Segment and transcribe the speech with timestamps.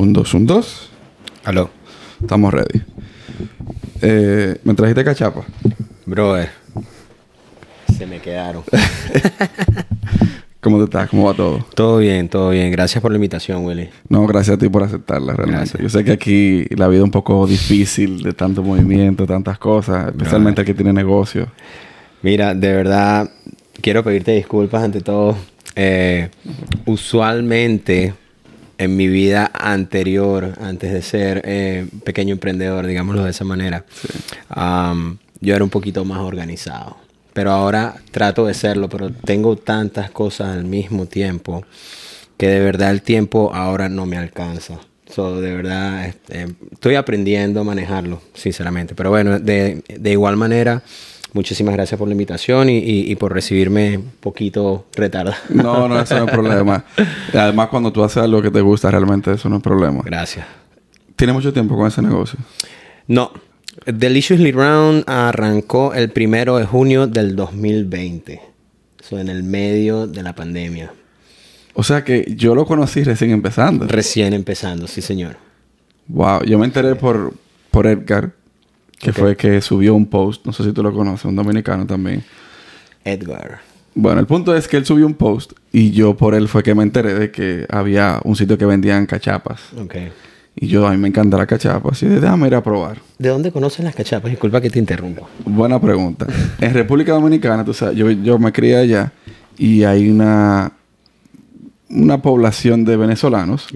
[0.00, 0.88] Un dos, un dos.
[1.44, 1.68] Aló.
[2.22, 2.80] Estamos ready.
[4.00, 5.42] Eh, ¿Me trajiste cachapa?
[6.06, 6.48] Brother.
[7.98, 8.62] Se me quedaron.
[10.62, 11.10] ¿Cómo te estás?
[11.10, 11.66] ¿Cómo va todo?
[11.74, 12.72] todo bien, todo bien.
[12.72, 13.90] Gracias por la invitación, Willy.
[14.08, 15.72] No, gracias a ti por aceptarla realmente.
[15.72, 15.82] Gracias.
[15.82, 20.08] Yo sé que aquí la vida es un poco difícil de tanto movimiento, tantas cosas,
[20.08, 21.48] especialmente el que tiene negocio.
[22.22, 23.30] Mira, de verdad,
[23.82, 25.36] quiero pedirte disculpas ante todo.
[25.76, 26.30] Eh,
[26.86, 28.14] usualmente,
[28.80, 33.84] en mi vida anterior, antes de ser eh, pequeño emprendedor, digámoslo de esa manera,
[34.48, 36.96] am, yo era un poquito más organizado.
[37.34, 41.62] Pero ahora trato de serlo, pero tengo tantas cosas al mismo tiempo
[42.38, 44.80] que de verdad el tiempo ahora no me alcanza.
[45.10, 48.94] So, de verdad, este, estoy aprendiendo a manejarlo, sinceramente.
[48.94, 50.82] Pero bueno, de igual manera,
[51.32, 55.36] muchísimas gracias por la invitación y, y- y por recibirme un poquito retardado.
[55.50, 56.84] No, no, eso no es problema.
[57.34, 60.02] Además, cuando tú haces algo que te gusta, realmente eso no es problema.
[60.04, 60.46] Gracias.
[61.16, 62.38] ¿Tienes mucho tiempo con ese negocio?
[63.06, 63.32] No,
[63.86, 68.40] Deliciously Round arrancó el primero de junio del 2020.
[69.02, 70.92] Eso en el medio de la pandemia.
[71.74, 73.86] O sea que yo lo conocí recién empezando.
[73.86, 75.36] Recién empezando, sí, señor.
[76.08, 77.32] Wow, yo me enteré por,
[77.70, 78.32] por Edgar,
[79.00, 82.22] que fue que subió un post, no sé si tú lo conoces, un dominicano también.
[83.04, 83.60] Edgar.
[83.94, 86.74] Bueno, el punto es que él subió un post y yo por él fue que
[86.74, 89.60] me enteré de que había un sitio que vendían cachapas.
[89.76, 89.96] Ok.
[90.56, 92.98] Y yo, a mí me encanta la cachapa, así de déjame ir a probar.
[93.18, 94.30] ¿De dónde conocen las cachapas?
[94.30, 95.22] Disculpa que te interrumpa.
[95.44, 96.26] Buena pregunta.
[96.60, 99.12] En República Dominicana, tú sabes, yo, yo me crié allá
[99.56, 100.72] y hay una,
[101.88, 103.68] una población de venezolanos.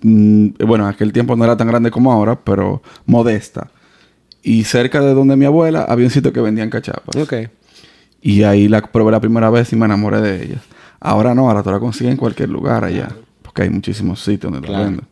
[0.00, 3.68] Mm, bueno, en aquel tiempo no era tan grande como ahora, pero modesta.
[4.42, 7.16] Y cerca de donde mi abuela había un sitio que vendían cachapas.
[7.16, 7.34] Ok.
[8.22, 10.62] Y ahí la probé la primera vez y me enamoré de ellas.
[11.00, 13.08] Ahora no, ahora tú la consigues en cualquier lugar allá.
[13.42, 14.82] Porque hay muchísimos sitios donde Claro.
[14.84, 15.06] la venden.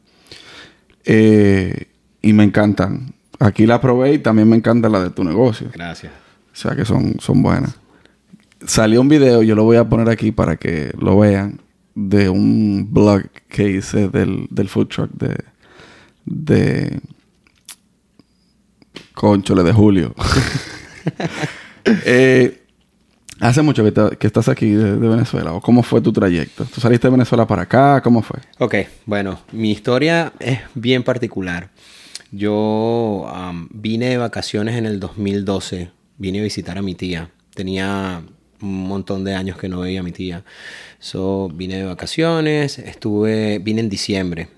[1.04, 1.86] Eh,
[2.22, 3.14] y me encantan.
[3.38, 5.68] Aquí la probé y también me encanta la de tu negocio.
[5.72, 6.12] Gracias.
[6.52, 7.74] O sea que son, son buenas.
[8.66, 11.60] Salió un video, yo lo voy a poner aquí para que lo vean,
[11.94, 15.36] de un blog que hice del, del food truck de,
[16.24, 17.00] de
[19.16, 20.14] Conchole de Julio.
[22.04, 22.62] Eh,
[23.38, 25.52] hace mucho que, te- que estás aquí de, de Venezuela.
[25.52, 26.64] ¿O cómo fue tu trayecto?
[26.64, 28.00] ¿Tú saliste de Venezuela para acá?
[28.02, 28.40] ¿Cómo fue?
[28.58, 31.70] Ok, bueno, mi historia es bien particular.
[32.32, 33.24] Yo
[33.70, 37.30] vine de vacaciones en el 2012, vine a visitar a mi tía.
[37.54, 38.20] Tenía
[38.60, 40.42] un montón de años que no veía a mi tía.
[40.98, 44.48] So, vine de vacaciones, estuve, vine en diciembre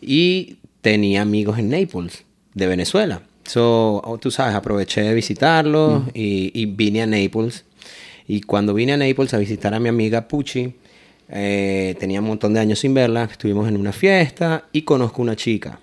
[0.00, 3.22] y tenía amigos en Naples, de Venezuela.
[3.46, 7.64] So, oh, tú sabes, aproveché de visitarlos y, y vine a Naples.
[8.26, 10.74] Y cuando vine a Naples a visitar a mi amiga Pucci,
[11.28, 15.36] eh, tenía un montón de años sin verla, estuvimos en una fiesta y conozco una
[15.36, 15.78] chica.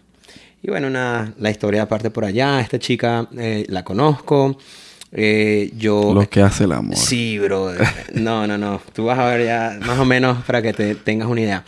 [0.64, 4.58] Y bueno, nada, la historia aparte por allá, esta chica eh, la conozco.
[5.12, 6.14] eh, yo...
[6.14, 6.96] Lo que hace el amor.
[6.96, 7.72] Sí, bro.
[8.14, 8.82] No, no, no.
[8.94, 11.64] Tú vas a ver ya más o menos para que te tengas una idea.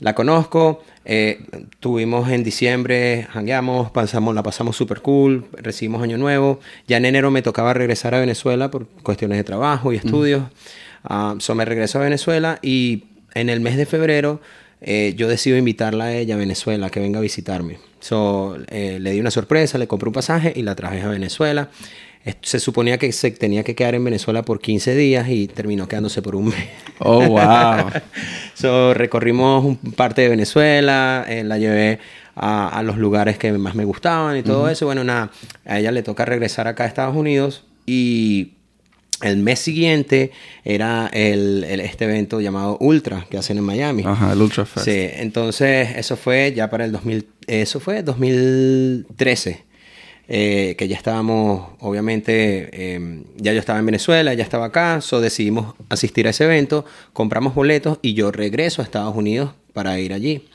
[0.00, 0.82] La conozco.
[1.04, 1.40] Eh,
[1.80, 6.60] tuvimos en diciembre, hangueamos, pasamos, la pasamos súper cool, recibimos Año Nuevo.
[6.88, 10.44] Ya en enero me tocaba regresar a Venezuela por cuestiones de trabajo y estudios.
[11.02, 13.04] Ah, so me regreso a Venezuela y
[13.34, 14.40] en el mes de febrero
[14.80, 17.78] eh, yo decido invitarla a ella a Venezuela, que venga a visitarme.
[18.00, 21.70] So, eh, le di una sorpresa, le compré un pasaje y la traje a Venezuela.
[22.40, 26.22] Se suponía que se tenía que quedar en Venezuela por 15 días y terminó quedándose
[26.22, 26.64] por un mes.
[27.00, 27.90] Oh, wow.
[28.54, 31.98] So, recorrimos un parte de Venezuela, eh, la llevé
[32.34, 34.86] a, a los lugares que más me gustaban y todo eso.
[34.86, 35.30] Bueno, nada,
[35.66, 38.52] a ella le toca regresar acá a Estados Unidos y
[39.22, 40.30] el mes siguiente
[40.64, 44.02] era el, el- este evento llamado Ultra que hacen en Miami.
[44.06, 44.86] Ajá, el Ultra Fest.
[44.86, 49.64] Sí, entonces eso fue ya para el 2000, eso fue 2013,
[50.26, 55.20] eh, que ya estábamos, obviamente, eh, ya yo estaba en Venezuela, ya estaba acá, so
[55.20, 60.12] decidimos asistir a ese evento, compramos boletos y yo regreso a Estados Unidos para ir
[60.12, 60.46] allí.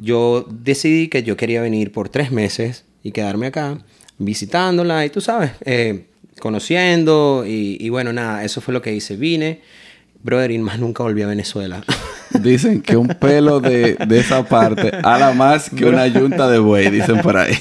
[0.00, 3.78] Yo decidí que yo quería venir por tres meses y quedarme acá
[4.18, 6.04] visitándola y tú sabes, eh,
[6.38, 9.16] conociendo y, y bueno, nada, eso fue lo que hice.
[9.16, 9.60] Vine,
[10.22, 11.82] brother, y más nunca volví a Venezuela.
[12.38, 16.90] Dicen que un pelo de, de esa parte ala más que una yunta de buey,
[16.90, 17.54] dicen por ahí.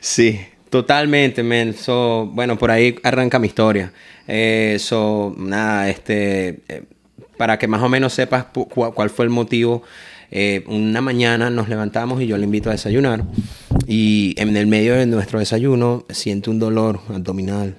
[0.00, 0.40] Sí,
[0.70, 1.74] totalmente, men.
[1.74, 3.92] So, bueno, por ahí arranca mi historia.
[4.26, 6.84] Eh, so, nada, este, eh,
[7.36, 9.82] para que más o menos sepas cuál fue el motivo.
[10.36, 13.22] eh, una mañana nos levantamos y yo le invito a desayunar.
[13.86, 17.76] Y en el medio de nuestro desayuno siento un dolor abdominal.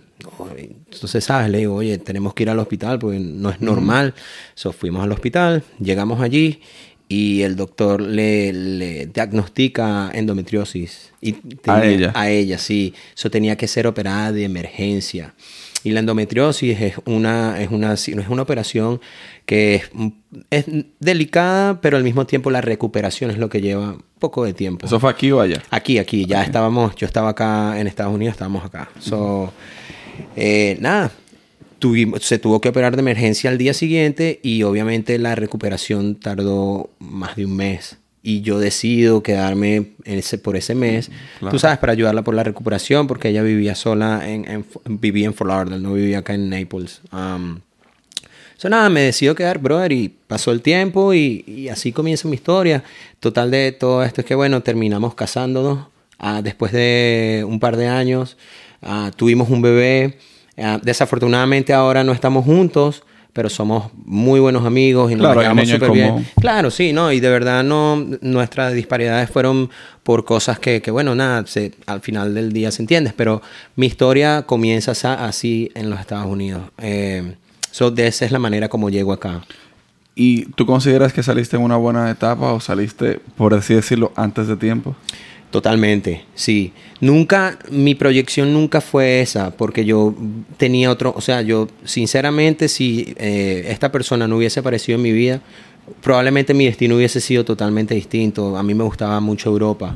[0.96, 1.50] Entonces, ¿sabes?
[1.50, 4.14] Le digo, oye, tenemos que ir al hospital porque no es normal.
[4.54, 6.62] So, fuimos al hospital, llegamos allí
[7.08, 11.12] y el doctor le, le diagnostica endometriosis.
[11.22, 11.36] Y
[11.68, 12.12] A ella.
[12.16, 12.94] A ella, sí.
[13.16, 15.34] Eso tenía que ser operada de emergencia.
[15.84, 19.00] Y la endometriosis es una, es una, es una operación
[19.46, 19.92] que es,
[20.50, 20.66] es
[21.00, 24.88] delicada, pero al mismo tiempo la recuperación es lo que lleva poco de tiempo.
[24.88, 25.62] ¿Eso fue aquí o allá?
[25.70, 28.90] Aquí, aquí, ya estábamos, yo estaba acá en Estados Unidos, estábamos acá.
[29.00, 29.54] So,
[30.36, 31.12] eh, nada,
[31.80, 36.90] tuvimos, se tuvo que operar de emergencia al día siguiente y obviamente la recuperación tardó
[37.00, 37.98] más de un mes.
[38.28, 41.52] Y yo decido quedarme ese, por ese mes, Claro.
[41.52, 44.66] tú sabes, para ayudarla por la recuperación, porque ella vivía sola, en, en-
[45.00, 47.02] vivía en Fort Lauderdale, no vivía acá en Naples.
[47.14, 47.60] Um,
[48.58, 52.36] So, nada, me decido quedar, brother, y pasó el tiempo y, y así comienza mi
[52.36, 52.86] historia.
[53.20, 55.88] Total de todo esto es que, bueno, terminamos casándonos.
[56.18, 58.38] Ah, después de un par de años,
[58.86, 60.18] ah, tuvimos un bebé.
[60.58, 63.04] Ah, desafortunadamente ahora no estamos juntos,
[63.34, 66.26] pero somos muy buenos amigos y nos Claro, llevamos súper bien.
[66.40, 67.12] Claro, sí, ¿no?
[67.12, 69.70] Y de verdad no, nuestras disparidades fueron
[70.04, 73.42] por cosas que, que bueno, nada, se, al final del día se entiende, pero
[73.76, 74.92] mi historia comienza
[75.26, 76.62] así en los Estados Unidos.
[76.78, 77.36] Eh,
[77.72, 79.42] so, de esa es la manera como llego acá.
[80.16, 84.48] ¿Y tú consideras que saliste en una buena etapa o saliste, por así decirlo, antes
[84.48, 84.96] de tiempo?
[85.56, 86.74] Totalmente, sí.
[87.00, 90.14] Nunca, mi proyección nunca fue esa, porque yo
[90.58, 95.14] tenía otro, o sea, yo sinceramente si eh, esta persona no hubiese aparecido en mi
[95.14, 95.40] vida,
[96.02, 98.58] probablemente mi destino hubiese sido totalmente distinto.
[98.58, 99.96] A mí me gustaba mucho Europa.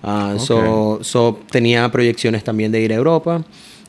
[0.00, 3.42] Ah, so, so, tenía proyecciones también de ir a Europa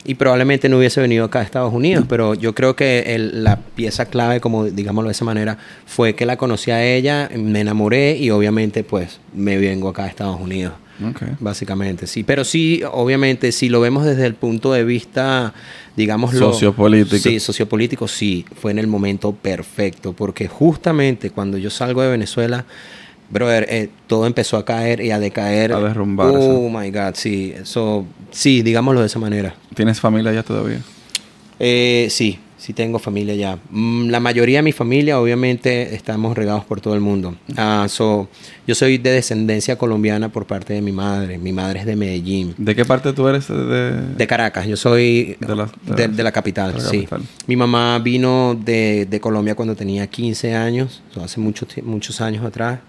[0.04, 3.58] y probablemente no hubiese venido acá a Estados Unidos, pero yo creo que el- la
[3.58, 8.18] pieza clave, como digámoslo de esa manera, fue que la conocí a ella, me enamoré
[8.18, 10.74] y obviamente pues me vengo acá a Estados Unidos.
[11.40, 12.24] Básicamente, sí.
[12.24, 15.54] Pero sí, obviamente, si lo vemos desde el punto de vista,
[15.96, 17.18] digamos, Sociopolítico.
[17.18, 18.46] Sí, sociopolítico, sí.
[18.56, 20.14] Fue en el momento perfecto.
[20.14, 22.66] Porque justamente cuando yo salgo de Venezuela,
[23.30, 25.74] brother, eh, todo empezó a caer y a decaer.
[25.74, 26.38] A derrumbarse.
[26.38, 27.54] Oh, my God, sí.
[27.56, 29.56] Eso, sí, digámoslo de esa manera.
[29.74, 30.82] ¿Tienes familia ya todavía?
[31.60, 33.58] Eh, sí, sí tengo familia ya.
[33.72, 37.36] Mm, La mayoría de mi familia, obviamente, estamos regados por todo el mundo.
[37.58, 38.30] Ah, so,
[38.68, 41.40] yo soy de descendencia colombiana por parte de mi madre.
[41.40, 42.54] Mi madre es de Medellín.
[42.60, 43.48] ¿De qué parte tú eres?
[43.48, 46.98] De, De Caracas, yo soy De la- de de, la- de la capital, la sí.
[47.06, 47.22] capital.
[47.48, 52.80] Mi mamá vino de, de Colombia cuando tenía 15 años, hace muchos muchos años atrás.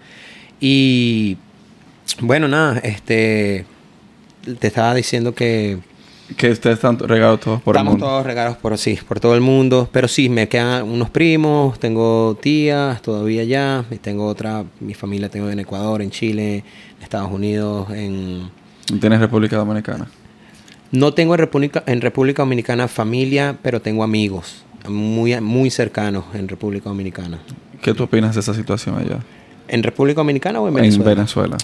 [0.59, 1.37] Y
[2.21, 3.65] bueno, nada, este
[4.59, 5.79] te estaba diciendo que
[6.37, 8.05] Que ustedes están regados todos por estamos el mundo.
[8.05, 12.37] todos regados por sí, por todo el mundo, pero sí, me quedan unos primos, tengo
[12.41, 16.63] tías todavía allá, y tengo otra, mi familia tengo en Ecuador, en Chile,
[16.97, 18.49] en Estados Unidos, en
[18.99, 20.07] ¿Tienes República Dominicana?
[20.91, 26.47] No tengo en República, en República Dominicana familia, pero tengo amigos muy, muy cercanos en
[26.47, 27.39] República Dominicana.
[27.81, 29.19] ¿Qué tú opinas de esa situación allá?
[29.67, 31.11] ¿En República Dominicana o en Venezuela?
[31.11, 31.57] En Venezuela.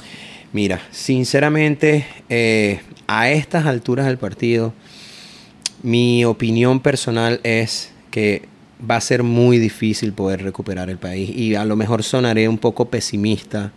[0.51, 4.73] Mira, sinceramente, eh, a estas alturas del partido,
[5.83, 8.47] mi opinión personal es que
[8.89, 12.57] va a ser muy difícil poder recuperar el país y a lo mejor sonaré un
[12.57, 13.71] poco pesimista,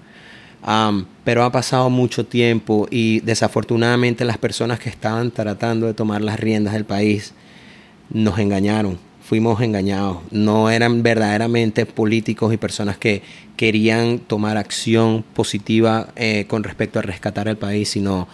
[0.62, 6.22] am, pero ha pasado mucho tiempo y desafortunadamente las personas que estaban tratando de tomar
[6.22, 7.34] las riendas del país
[8.10, 8.98] nos engañaron,
[9.32, 13.23] fuimos engañados, no eran verdaderamente políticos y personas que
[13.56, 18.28] querían tomar acción positiva eh, con respecto a rescatar el país, sino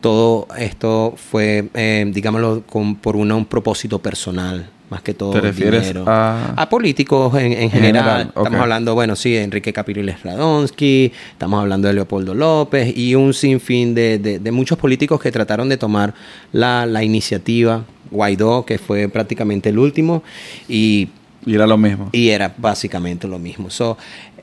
[0.00, 5.42] todo esto fue, eh, digámoslo, con, por una- un propósito personal, más que todo ¿Te
[5.42, 6.04] refieres dinero.
[6.08, 8.32] a- a políticos en, en General, general.
[8.34, 13.34] Estamos hablando, bueno, sí, de Enrique Capriles Radonsky, estamos hablando de Leopoldo López y un
[13.34, 16.14] sinfín de, de- de muchos políticos que trataron de tomar
[16.52, 17.84] la, la iniciativa.
[18.10, 20.22] Guaidó, que fue prácticamente el último,
[20.68, 21.08] y,
[21.46, 22.10] Y era lo mismo.
[22.12, 23.70] y era básicamente lo mismo.
[23.70, 23.96] So,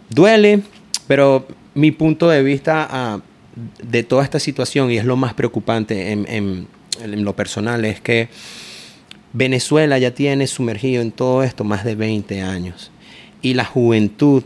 [0.10, 0.62] duele,
[1.08, 3.20] pero mi punto de vista ah,
[3.84, 6.68] de toda esta situación, y es lo más preocupante en, en-
[7.04, 8.30] en lo personal, es que
[9.34, 12.92] Venezuela ya tiene sumergido en todo esto más de 20 años.
[13.42, 14.44] Y la juventud,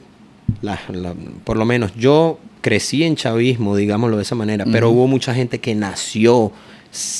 [0.62, 5.08] la- la- por lo menos yo crecí en chavismo, digámoslo de esa manera, pero hubo
[5.08, 6.52] mucha gente que nació,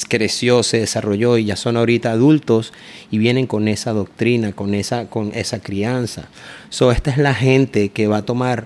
[0.08, 2.74] creció, se desarrolló y ya son ahorita adultos
[3.12, 6.28] y vienen con esa doctrina, con esa, con esa crianza.
[6.70, 8.66] So, esta es la gente que va a tomar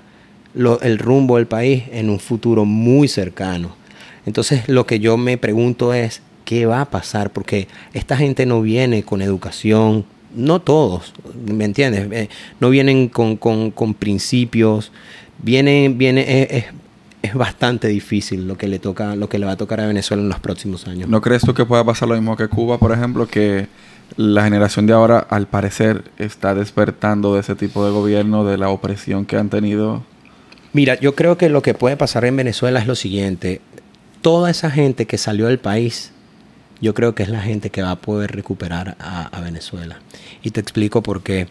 [0.55, 3.75] el rumbo del país en un futuro muy cercano.
[4.25, 7.31] Entonces lo que yo me pregunto es, ¿qué va a pasar?
[7.31, 10.05] Porque esta gente no viene con educación,
[10.35, 11.13] no todos,
[11.45, 12.07] ¿me entiendes?
[12.11, 12.29] Eh,
[12.59, 14.91] no vienen con, con- con principios,
[15.41, 16.65] vienen, viene, es, es-
[17.23, 20.21] es bastante difícil lo que le toca, lo que le va a tocar a Venezuela
[20.21, 21.09] en los próximos años.
[21.09, 23.69] ¿No crees tú que pueda pasar lo mismo que Cuba, por ejemplo, que
[24.17, 28.69] la generación de ahora, al parecer, está despertando de ese tipo de gobierno, de la
[28.69, 30.03] opresión que han tenido?
[30.73, 33.61] Mira, yo creo que lo que puede pasar en Venezuela es lo siguiente.
[34.21, 36.11] Toda esa gente que salió del país,
[36.81, 39.99] yo creo que es la gente que va a poder recuperar a, Venezuela.
[40.41, 41.47] Y te explico por qué.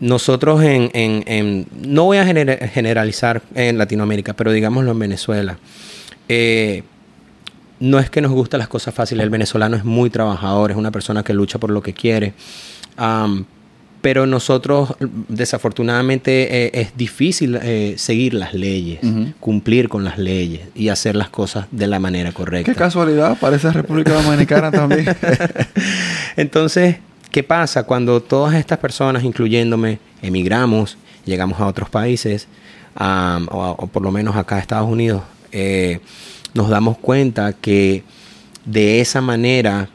[0.00, 5.58] Nosotros en, no voy a generalizar en Latinoamérica, pero digámoslo en Venezuela.
[6.28, 6.84] Eh,
[7.80, 9.24] no es que nos gusten las cosas fáciles.
[9.24, 12.34] El venezolano es muy trabajador, es una persona que lucha por lo que quiere.
[14.00, 14.94] pero nosotros,
[15.28, 19.00] desafortunadamente, eh, es difícil eh, seguir las leyes,
[19.40, 22.72] cumplir con las leyes y hacer las cosas de la manera correcta.
[22.72, 25.06] Qué casualidad, parece República Dominicana también.
[26.36, 26.96] Entonces,
[27.30, 32.48] ¿qué pasa cuando todas estas personas, incluyéndome, emigramos, llegamos a otros países,
[32.96, 35.22] o, por lo menos acá a Estados Unidos?
[35.52, 36.00] Eh,
[36.54, 38.02] nos damos cuenta que
[38.64, 39.88] de esa manera,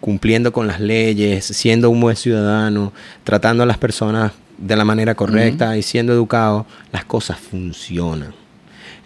[0.00, 2.92] cumpliendo con las leyes, siendo un buen ciudadano,
[3.24, 8.34] tratando a las personas de la manera correcta y siendo educado, las cosas funcionan.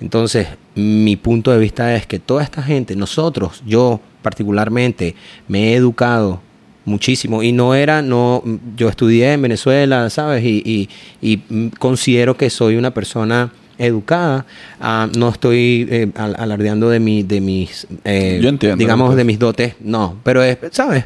[0.00, 5.14] Entonces, mi punto de vista es que toda esta gente, nosotros, yo particularmente,
[5.46, 6.40] me he educado
[6.84, 8.42] muchísimo y no era, no,
[8.76, 10.44] yo estudié en Venezuela, ¿sabes?
[10.44, 10.88] Y,
[11.20, 14.46] y considero que soy una persona educada.
[14.80, 18.40] Ah, no estoy eh, alardeando de, mi, de mis, eh,
[18.76, 21.04] digamos, de mis dotes, no, pero es, ¿sabes?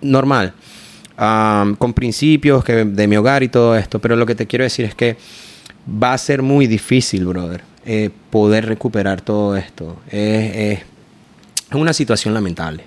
[0.00, 0.54] Normal.
[1.16, 4.64] Ah, con principios que de mi hogar y todo esto, pero lo que te quiero
[4.64, 5.16] decir es que
[6.02, 9.98] va a ser muy difícil, brother, eh, poder recuperar todo esto.
[10.10, 10.80] Es,
[11.72, 12.84] una situación lamentable,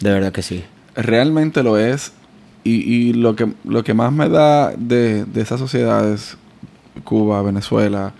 [0.00, 0.64] de verdad que sí.
[0.94, 2.12] Realmente lo es.
[2.64, 6.36] Y, lo, que, lo que más me da de, de esas sociedades,
[7.02, 8.12] Cuba, Venezuela,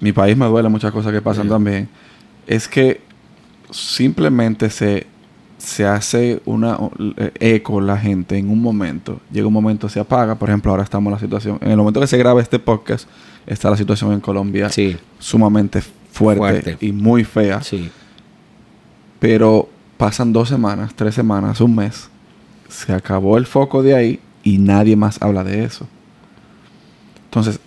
[0.00, 1.88] mi país me duele muchas cosas que pasan también,
[2.46, 3.00] es que
[3.70, 5.06] simplemente se,
[5.58, 6.78] se hace una
[7.16, 9.20] eh, eco la gente en un momento.
[9.32, 10.34] Llega un momento, se apaga.
[10.34, 11.58] Por ejemplo, ahora estamos en la situación.
[11.62, 13.08] En el momento que se graba este podcast,
[13.46, 14.70] está la situación en Colombia
[15.18, 15.82] sumamente
[16.12, 17.62] fuerte, y muy fea.
[17.62, 17.90] Sí.
[19.18, 22.08] Pero pasan dos semanas, tres semanas, un mes.
[22.68, 25.86] Se acabó el foco de ahí y nadie más habla de eso.
[27.26, 27.58] Entonces,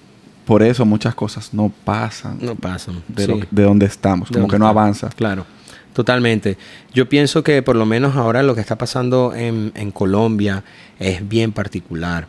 [0.46, 2.38] por eso muchas cosas no pasan.
[2.40, 3.04] No pasan.
[3.10, 5.10] De, de donde estamos, como que no avanza.
[5.10, 5.46] Claro,
[5.92, 6.58] totalmente.
[6.94, 10.64] Yo pienso que por lo menos ahora lo que está pasando en, Colombia
[11.00, 12.28] es bien particular.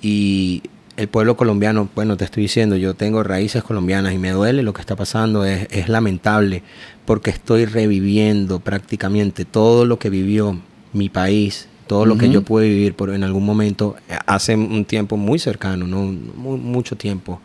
[0.00, 0.62] Y
[0.96, 4.72] el pueblo colombiano, bueno, te estoy diciendo, yo tengo raíces colombianas y me duele lo
[4.72, 6.62] que está pasando, es, es lamentable,
[7.04, 10.58] porque estoy reviviendo prácticamente todo lo que vivió
[10.92, 15.16] mi país, todo lo que yo pude vivir por, en algún momento hace un tiempo
[15.16, 17.40] muy cercano, no mucho tiempo.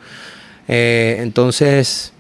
[0.68, 2.14] Eh, entonces,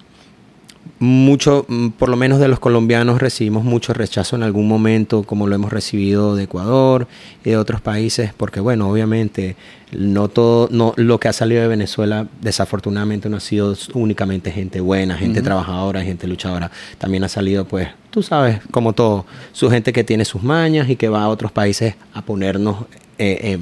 [0.99, 5.47] mucho, mm, por lo menos de los colombianos recibimos mucho rechazo en algún momento, como
[5.47, 7.07] lo hemos recibido de Ecuador
[7.43, 9.57] y de otros países, porque bueno, obviamente
[9.91, 14.79] no todo, no, lo que ha salido de Venezuela desafortunadamente no ha sido únicamente gente
[14.79, 16.71] buena, gente trabajadora, gente luchadora.
[16.97, 20.95] También ha salido, pues, tú sabes, como todo, su gente que tiene sus mañas y
[20.95, 22.85] que va a otros países a ponernos
[23.17, 23.59] eh,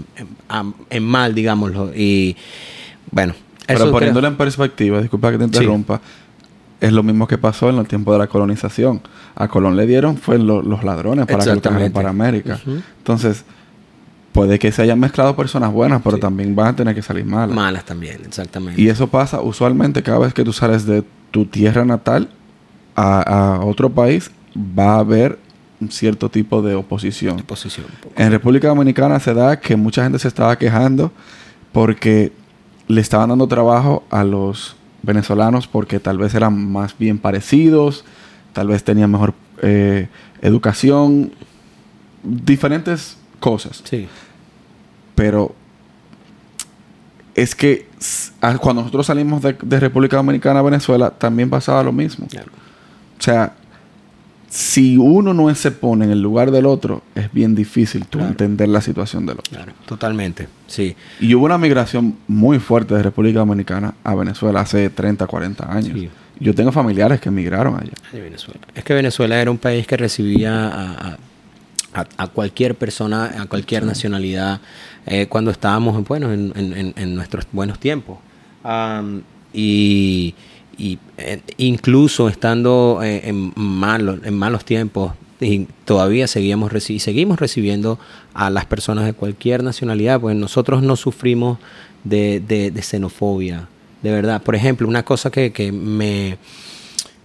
[0.89, 1.91] en, mal, digámoslo.
[1.95, 2.35] Y
[3.11, 3.33] bueno.
[3.65, 6.01] Pero poniéndolo en perspectiva, disculpa que te interrumpa
[6.83, 8.99] es lo mismo que pasó en el tiempo de la colonización.
[9.35, 12.59] A Colón le dieron fue los ladrones para que lo para América.
[12.97, 13.45] Entonces,
[14.33, 17.55] puede que se hayan mezclado personas buenas, pero también van a tener que salir malas.
[17.55, 18.81] Malas también, exactamente.
[18.81, 22.27] Y eso pasa usualmente cada vez que tú sales de tu tierra natal
[22.97, 25.39] a, otro país, va a haber
[25.79, 27.39] un cierto tipo de oposición.
[27.39, 27.85] oposición
[28.17, 31.13] en República Dominicana se da que mucha gente se estaba quejando
[31.71, 32.33] porque
[32.89, 38.03] le estaban dando trabajo a los venezolanos porque tal vez eran más bien parecidos,
[38.53, 40.07] tal vez tenían mejor eh,
[40.41, 41.31] educación,
[42.23, 43.81] diferentes cosas.
[43.83, 44.07] Sí.
[45.15, 45.53] Pero
[47.35, 47.87] es que
[48.59, 52.27] cuando nosotros salimos de, República Dominicana a Venezuela, también pasaba lo mismo.
[52.27, 53.53] O sea,
[54.53, 58.69] si uno no se pone en el lugar del otro, es bien difícil tú entender
[58.69, 59.51] la situación del otro.
[59.51, 60.95] Claro, totalmente, sí.
[61.19, 65.99] Y hubo una migración muy fuerte de República Dominicana a Venezuela hace 30, 40 años.
[66.39, 67.93] Yo tengo familiares que emigraron allá.
[68.11, 68.59] Venezuela.
[68.75, 71.17] Es que Venezuela era un país que recibía
[71.91, 74.61] a, cualquier persona, a cualquier nacionalidad,
[75.07, 78.19] eh, cuando estábamos bueno, en, nuestros buenos tiempos.
[79.51, 80.35] y
[80.77, 87.99] y eh, incluso estando eh, en, malos, en malos tiempos, y todavía seguimos, seguimos recibiendo
[88.33, 91.59] a las personas de cualquier nacionalidad, pues nosotros no sufrimos
[92.03, 93.67] de, xenofobia,
[94.01, 94.41] de verdad.
[94.41, 96.37] Por ejemplo, una cosa que, me,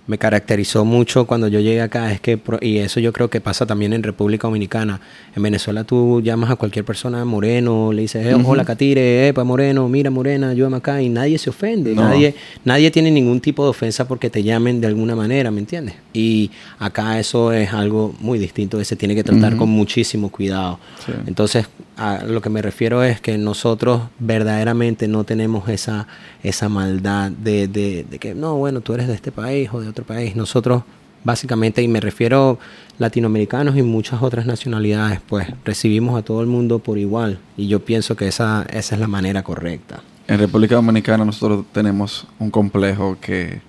[0.08, 3.66] me caracterizó mucho cuando yo llegué acá es que, y eso yo creo que pasa
[3.66, 5.00] también en República Dominicana,
[5.36, 9.86] en Venezuela tú llamas a cualquier persona moreno, le dices, eh, hola Catire, pues moreno,
[9.88, 12.34] mira morena, ayúdame acá, y nadie se ofende, nadie,
[12.64, 15.94] nadie tiene ningún tipo de ofensa porque te llamen de alguna manera, ¿me entiendes?
[16.14, 20.78] Y acá eso es algo muy distinto, se tiene que tratar con muchísimo cuidado.
[21.26, 21.66] Entonces,
[21.98, 26.06] a lo que me refiero es que nosotros verdaderamente no tenemos esa,
[26.44, 30.04] esa maldad de, de, que, no, bueno, tú eres de este país o de otro
[30.04, 30.36] país.
[30.36, 30.84] Nosotros,
[31.24, 32.58] básicamente, y me refiero
[32.98, 37.40] latinoamericanos y muchas otras nacionalidades, pues recibimos a todo el mundo por igual.
[37.56, 40.00] Y yo pienso que esa, esa es la manera correcta.
[40.28, 43.60] En República Dominicana nosotros tenemos un complejo que,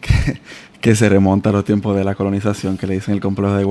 [0.80, 3.66] que, se remonta a los tiempos de la colonización, que le dicen el complejo de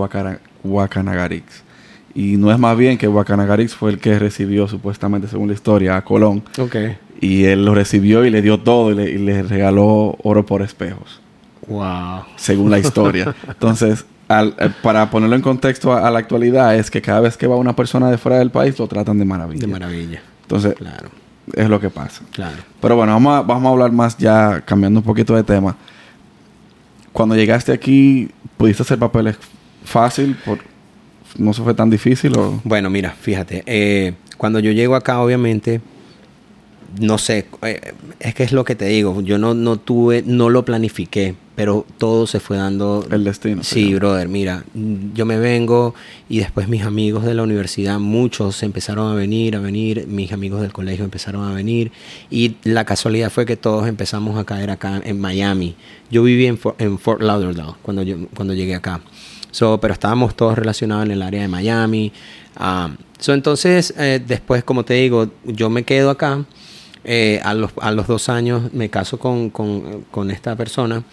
[0.64, 1.71] Huacanagarix.
[2.14, 5.96] Y no es más bien que Huacanagarix fue el que recibió, supuestamente, según la historia,
[5.96, 6.44] a Colón.
[6.58, 6.98] Okay.
[7.20, 10.62] Y él lo recibió y le dio todo y le, y le regaló oro por
[10.62, 11.22] espejos.
[11.68, 12.24] Wow.
[12.36, 13.34] Según la historia.
[13.48, 17.56] Entonces, eh, para ponerlo en contexto a, la actualidad, es que cada vez que va
[17.56, 19.62] una persona de fuera del país, lo tratan de maravilla.
[19.62, 20.22] De maravilla.
[20.44, 21.10] Entonces, claro.
[21.54, 22.24] es lo que pasa.
[22.32, 22.58] Claro.
[22.80, 25.76] Pero bueno, vamos a, vamos a hablar más ya, cambiando un poquito de tema.
[27.12, 29.38] Cuando llegaste aquí, ¿pudiste hacer papeles
[29.84, 30.36] fácil?
[30.46, 30.60] Por,
[31.38, 32.38] ¿No se fue tan difícil?
[32.38, 32.60] O?
[32.64, 33.64] Bueno, mira, fíjate.
[33.66, 35.82] Eh, cuando yo llego acá, obviamente,
[37.00, 40.50] no sé, eh, es que es lo que te digo, yo no, no tuve, no
[40.50, 43.06] lo planifiqué, pero todo se fue dando...
[43.10, 43.64] El destino.
[43.64, 44.64] Sí, brother, mira,
[45.14, 45.94] yo me vengo
[46.28, 50.62] y después mis amigos de la universidad, muchos empezaron a venir, a venir, mis amigos
[50.62, 51.92] del colegio empezaron a venir
[52.30, 55.76] y la casualidad fue que todos empezamos a caer acá en Miami.
[56.10, 59.02] Yo viví en, en Fort Lauderdale cuando, yo, cuando llegué acá,
[59.52, 62.12] so, pero estábamos todos relacionados en el área de Miami.
[62.56, 62.90] Ah,
[63.20, 66.46] so, entonces, eh, después, como te digo, yo me quedo acá
[67.04, 71.04] eh, a, los, a los dos años me caso con, con, esta persona.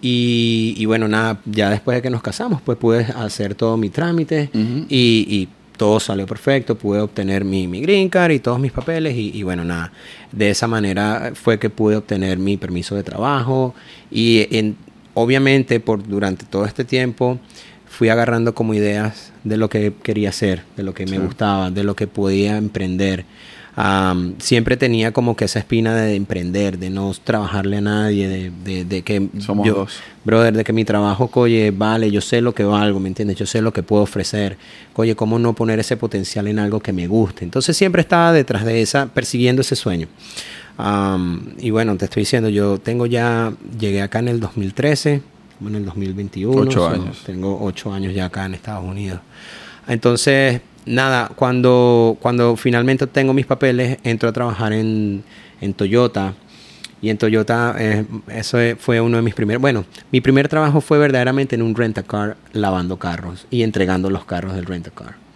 [0.00, 3.90] Y, y, bueno, nada, ya después de que nos casamos, pues pude hacer todo mi
[3.90, 6.76] trámite y, y, todo salió perfecto.
[6.76, 9.14] Pude obtener mi, mi green card y todos mis papeles.
[9.14, 9.92] Y, y, bueno, nada,
[10.32, 13.74] de esa manera fue que pude obtener mi permiso de trabajo.
[14.10, 14.76] Y en,
[15.14, 17.38] obviamente, por durante todo este tiempo,
[17.88, 21.84] fui agarrando como ideas de lo que quería hacer, de lo que me gustaba, de
[21.84, 23.24] lo que podía emprender
[24.38, 29.02] siempre tenía como que esa espina de emprender, de no trabajarle a nadie, de, de,
[29.02, 30.00] que Somos yo, dos.
[30.24, 33.36] brother, de que mi trabajo, coye, vale, yo sé lo que valgo, ¿me entiendes?
[33.36, 34.56] Yo sé lo que puedo ofrecer.
[34.96, 37.44] Oye, ¿cómo no poner ese potencial en algo que me guste?
[37.44, 40.08] Entonces siempre estaba detrás de esa, persiguiendo ese sueño.
[41.58, 45.22] y bueno, te estoy diciendo, yo tengo ya, llegué acá en el 2013,
[45.66, 46.60] en el 2021.
[46.60, 47.22] Ocho años.
[47.24, 49.20] Tengo ocho años ya acá en Estados Unidos.
[49.86, 55.24] Entonces, nada, cuando, cuando finalmente tengo mis papeles, entro a trabajar en,
[55.60, 56.34] en Toyota.
[57.00, 59.60] Y en Toyota, eh, eso fue uno de mis primeros.
[59.60, 64.54] Bueno, mi primer trabajo fue verdaderamente en un rent-a-car lavando carros y entregando los carros
[64.54, 65.27] del rent-a-car.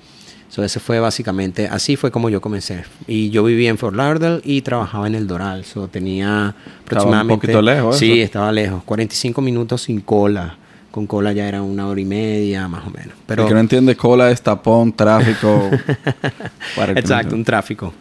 [0.52, 2.84] So, ese fue básicamente, así fue como yo comencé.
[3.06, 5.64] Y yo vivía en Fort Lauderdale y trabajaba en el Doral.
[5.64, 7.32] So, tenía aproximadamente.
[7.32, 7.96] un poquito lejos.
[7.96, 8.84] Sí, estaba lejos.
[8.84, 10.58] 45 minutos sin cola
[10.92, 13.14] con cola ya era una hora y media, más o menos.
[13.26, 15.70] Pero el que no entiende cola es tapón, tráfico.
[16.94, 17.94] Exacto, un tráfico.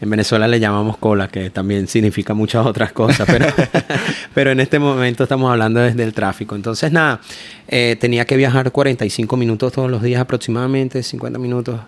[0.00, 3.46] En Venezuela le llamamos cola, que también significa muchas otras cosas, pero,
[4.34, 6.54] pero en este momento estamos hablando desde el tráfico.
[6.54, 7.20] Entonces, nada,
[7.66, 11.80] eh, tenía que viajar 45 minutos todos los días aproximadamente, 50 minutos.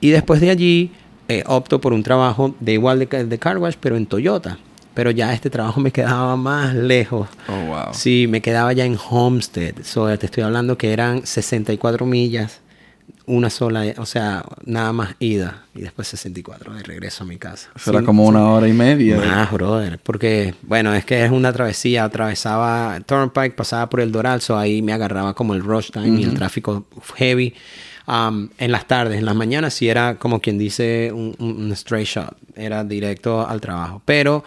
[0.00, 0.92] Y después de allí
[1.28, 4.58] eh, opto por un trabajo de igual de, de car wash, pero en Toyota
[4.94, 7.28] pero ya este trabajo me quedaba más lejos.
[7.48, 7.94] Oh, wow.
[7.94, 9.76] Sí, me quedaba ya en Homestead.
[9.82, 12.60] So, te estoy hablando que eran 64 millas,
[13.26, 17.70] una sola, o sea, nada más ida y después 64 de regreso a mi casa.
[17.76, 19.16] Eso era como una hora y media.
[19.18, 24.40] Más, brother, porque, bueno, es que es una travesía, atravesaba Turnpike, pasaba por el Doral,
[24.40, 26.84] so ahí me agarraba como el rush time y el tráfico
[27.16, 27.54] heavy.
[28.10, 32.08] Um, en las tardes, en las mañanas sí era como quien dice un, un straight
[32.08, 34.42] shot, era directo al trabajo, pero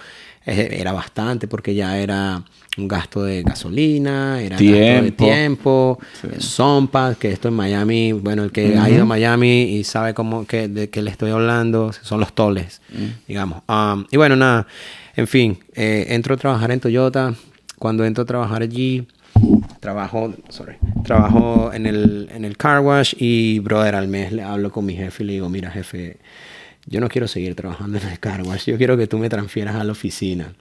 [0.45, 2.43] era bastante porque ya era
[2.77, 4.79] un gasto de gasolina, era tiempo.
[4.79, 5.99] gasto de tiempo,
[6.39, 10.45] Zompa, que esto en Miami, bueno, el que ha ido a Miami y sabe cómo
[10.45, 12.81] que, de qué le estoy hablando, son los toles,
[13.27, 13.61] digamos.
[13.69, 14.67] Um, y bueno, nada,
[15.15, 17.33] en fin, eh, entro a trabajar en Toyota,
[17.77, 19.07] cuando entro a trabajar allí,
[19.79, 24.71] trabajo, sorry, trabajo en el, en el car wash y, brother, al mes le hablo
[24.71, 26.17] con mi jefe y le digo, mira, jefe,
[26.85, 29.83] yo no quiero seguir trabajando en el car yo quiero que tú me transfieras a
[29.83, 30.53] la oficina.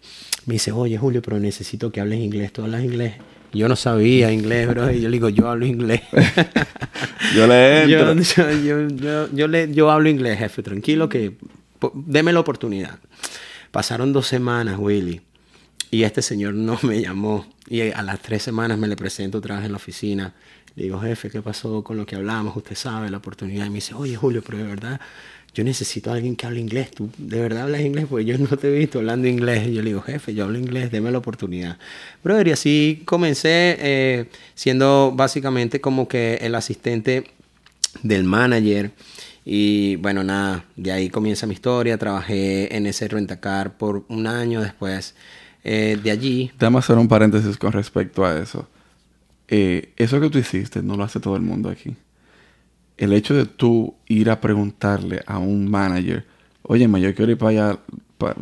[0.46, 3.14] Me dice, oye Julio, pero necesito que hables inglés, tú hablas inglés.
[3.52, 6.00] Yo no sabía inglés, bro, y yo le digo, yo hablo inglés.
[7.36, 8.14] yo le entro.
[8.14, 11.34] Yo, yo, yo, le, yo hablo inglés, jefe, tranquilo que
[11.92, 12.98] deme la oportunidad.
[13.70, 15.20] Pasaron dos semanas, Willy.
[15.90, 17.46] Y este señor no me llamó.
[17.68, 20.34] Y a las tres semanas me le presento otra vez en la oficina.
[20.74, 22.56] Le digo, jefe, ¿qué pasó con lo que hablamos?
[22.56, 23.66] Usted sabe la oportunidad.
[23.66, 25.00] Y me dice, oye, Julio, pero de verdad,
[25.54, 26.90] yo necesito a alguien que hable inglés.
[26.90, 28.06] ¿Tú de verdad hablas inglés?
[28.08, 29.68] Porque yo no te he visto hablando inglés.
[29.68, 31.78] Y yo le digo, jefe, yo hablo inglés, déme la oportunidad.
[32.24, 37.24] Brother, y así comencé eh, siendo básicamente como que el asistente
[38.02, 38.92] del manager.
[39.44, 41.98] Y bueno, nada, de ahí comienza mi historia.
[41.98, 45.14] Trabajé en ese rentacar por un año después.
[45.64, 46.50] Eh, de allí.
[46.58, 48.68] Déjame hacer un paréntesis con respecto a eso.
[49.48, 51.94] Eh, eso que tú hiciste no lo hace todo el mundo aquí.
[52.96, 56.24] El hecho de tú ir a preguntarle a un manager,
[56.62, 57.78] oye, yo quiero ir para allá,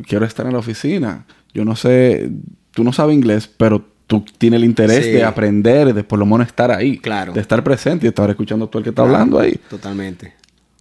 [0.06, 1.24] quiero estar en la oficina.
[1.52, 2.30] Yo no sé,
[2.72, 6.46] tú no sabes inglés, pero tú tienes el interés de aprender, de por lo menos
[6.46, 6.98] estar ahí.
[6.98, 7.32] Claro.
[7.32, 9.58] De estar presente y estar escuchando todo el que está hablando ahí.
[9.68, 10.34] Totalmente.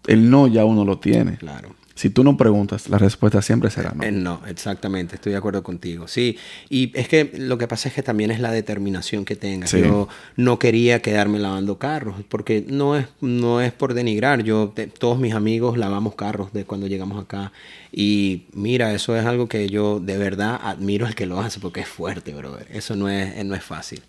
[0.07, 1.37] El no ya uno lo tiene.
[1.37, 1.69] Claro.
[1.99, 4.05] Si tú no preguntas, la respuesta siempre será no.
[4.05, 6.07] Eh, no, exactamente, estoy de acuerdo contigo.
[6.07, 6.37] Sí,
[6.69, 9.73] y es que lo que pasa es que también es la determinación que tengas.
[9.73, 10.07] Yo
[10.37, 14.43] no quería quedarme lavando carros, porque no es, no es por denigrar.
[14.43, 17.51] Yo, todos mis amigos lavamos carros de cuando llegamos acá.
[17.91, 21.81] Y mira, eso es algo que yo de verdad admiro al que lo hace, porque
[21.81, 22.65] es fuerte, brother.
[22.71, 24.01] Eso no es, no es fácil.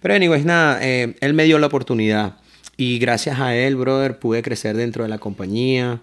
[0.00, 2.36] Pero, anyways, nada, eh, él me dio la oportunidad.
[2.78, 6.00] Y gracias a él, brother, pude crecer dentro de la compañía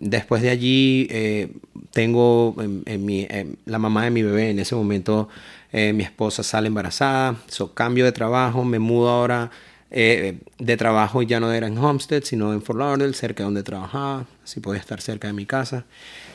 [0.00, 1.52] después de allí eh,
[1.92, 3.26] tengo en, mi,
[3.66, 5.28] la mamá de mi bebé, en ese momento
[5.72, 9.50] eh, mi esposa sale embarazada, so, cambio de trabajo, me mudo ahora
[9.90, 13.62] eh, de trabajo ya no era en Homestead, sino en Fort Lauderdale, cerca de donde
[13.62, 15.84] trabajaba, así podía estar cerca de mi casa.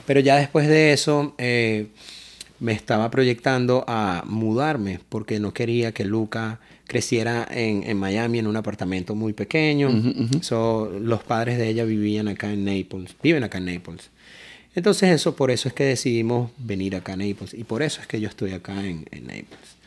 [0.05, 1.35] Pero ya después de eso
[2.59, 8.47] me estaba proyectando a mudarme porque no quería que Luca creciera en, en Miami en
[8.47, 9.89] un apartamento muy pequeño.
[10.99, 14.09] los padres de ella vivían acá en Naples, viven acá en Naples.
[14.75, 18.07] Entonces eso, por eso es que decidimos venir acá a Naples y por eso es
[18.07, 19.77] que yo estoy acá en, en Naples.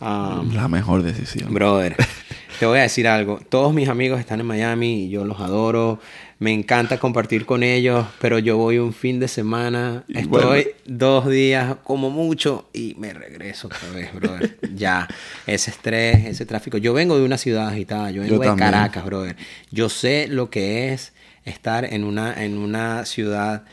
[0.00, 1.52] Um, la mejor decisión.
[1.52, 1.96] Brother,
[2.58, 3.40] te voy a decir algo.
[3.48, 6.00] Todos mis amigos están en Miami y yo los adoro.
[6.38, 11.76] Me encanta compartir con ellos, pero yo voy un fin de semana, estoy dos días
[11.82, 14.58] como mucho y me regreso otra vez, brother.
[14.74, 15.08] ya,
[15.46, 16.76] ese estrés, ese tráfico.
[16.76, 19.36] Yo vengo de una ciudad agitada, yo vengo de Caracas, brother.
[19.70, 21.14] Yo sé lo que es
[21.44, 23.64] estar en una, en una ciudad.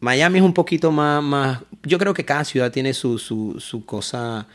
[0.00, 1.60] Miami es un poquito más, más.
[1.84, 4.46] Yo creo que cada ciudad tiene su, su, su cosa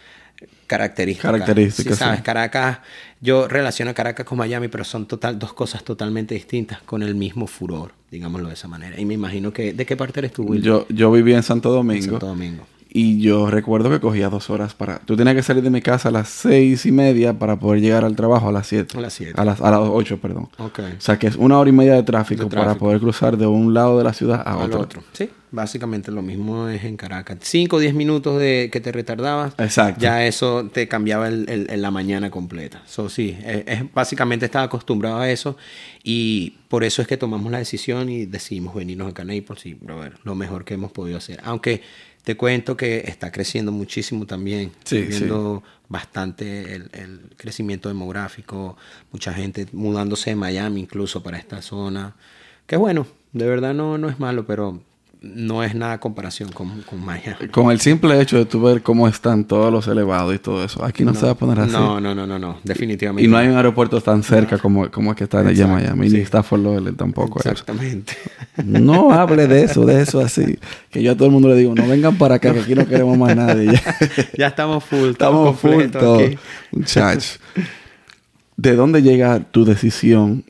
[0.68, 1.32] características.
[1.32, 1.98] Características.
[1.98, 2.80] sabes, Caracas,
[3.22, 7.48] yo relaciono Caracas con Miami, pero son total, dos cosas totalmente distintas con el mismo
[7.48, 9.00] furor, digámoslo de esa manera.
[9.00, 12.04] Y me imagino que, ¿de qué parte eres tú, Yo, yo viví en Santo Domingo.
[12.04, 12.66] En Santo Domingo.
[12.98, 14.98] Y yo recuerdo que cogía dos horas para...
[14.98, 18.04] Tú tenías que salir de mi casa a las seis y media para poder llegar
[18.04, 18.98] al trabajo a las siete.
[18.98, 19.40] A las siete.
[19.40, 20.50] A las, a las ocho, perdón.
[20.58, 20.80] Ok.
[20.98, 23.76] O sea que es una hora y media de tráfico, para poder cruzar de un
[23.76, 24.80] lado de la ciudad a otro.
[24.80, 25.04] otro.
[25.14, 27.38] Sí, básicamente lo mismo es en Caracas.
[27.42, 29.54] Cinco o diez minutos de que te retardabas.
[29.60, 30.02] Exacto.
[30.02, 32.82] Ya eso te cambiaba el, la mañana completa.
[32.88, 35.56] So, sí, es, básicamente estaba acostumbrado a eso
[36.04, 39.76] y por eso es que tomamos la decisión y decidimos venirnos acá a Naples y,
[39.76, 41.40] ver lo mejor que hemos podido hacer.
[41.44, 41.82] Aunque
[42.28, 44.74] te cuento que está creciendo muchísimo también.
[44.84, 48.76] Sí, viendo bastante el, crecimiento demográfico,
[49.14, 52.18] mucha gente mudándose de Miami incluso para esta zona.
[52.66, 54.84] Que bueno, de verdad no, no es malo, pero
[55.22, 57.48] no es nada comparación con, con Miami.
[57.52, 60.84] Con el simple hecho de tú ver cómo están todos los elevados y todo eso.
[60.84, 61.72] Aquí no, se va a poner así.
[61.72, 62.60] No, no, no, no, no.
[62.64, 63.28] Definitivamente.
[63.28, 66.10] Y no hay un aeropuerto tan cerca como, como es que está allá en Miami.
[66.10, 67.40] Ni está Fort Lauderdale tampoco.
[67.40, 68.14] Exactamente.
[68.64, 70.60] No hable de eso, de eso así.
[70.92, 72.86] Que yo a todo el mundo le digo, no vengan para acá, que aquí no
[72.86, 73.72] queremos más nadie.
[74.38, 75.10] Ya, estamos full.
[75.10, 76.20] Estamos, full todo.
[76.72, 77.40] Muchachos.
[78.56, 80.44] ¿De dónde llega tu decisión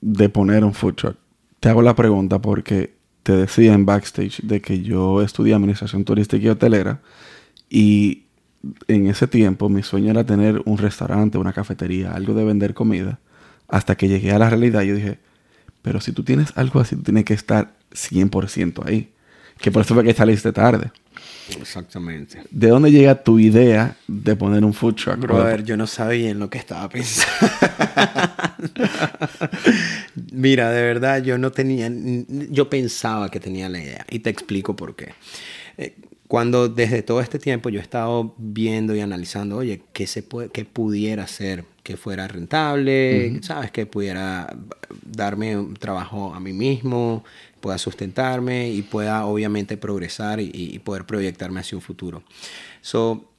[0.00, 1.16] de poner un food truck?
[1.60, 6.44] Te hago la pregunta porque te decía en backstage de que yo estudié administración turística
[6.44, 7.00] y hotelera
[7.70, 8.24] y
[8.88, 13.18] en ese tiempo mi sueño era tener un restaurante, una cafetería, algo de vender comida.
[13.68, 15.18] Hasta que llegué a la realidad yo dije,
[15.82, 19.12] pero si tú tienes algo así, tú tienes que estar 100% ahí.
[19.58, 20.90] Que por eso fue que saliste tarde.
[21.60, 22.42] Exactamente.
[22.50, 25.18] ¿De dónde llega tu idea de poner un food truck?
[25.18, 27.54] Brother, yo no sabía en lo que estaba pensando.
[30.32, 31.90] Mira, de verdad, yo no tenía,
[32.50, 35.12] yo pensaba que tenía la idea y te explico por qué.
[35.78, 35.94] Eh,
[36.32, 40.48] cuando desde todo este tiempo yo he estado viendo y analizando, oye, ¿qué, se puede,
[40.48, 43.38] qué pudiera hacer que fuera rentable?
[43.42, 43.70] ¿Sabes?
[43.70, 44.56] Que pudiera
[45.04, 47.22] darme un trabajo a mí mismo,
[47.60, 52.22] pueda sustentarme y pueda obviamente progresar y, poder proyectarme hacia un futuro.
[52.80, 53.31] So,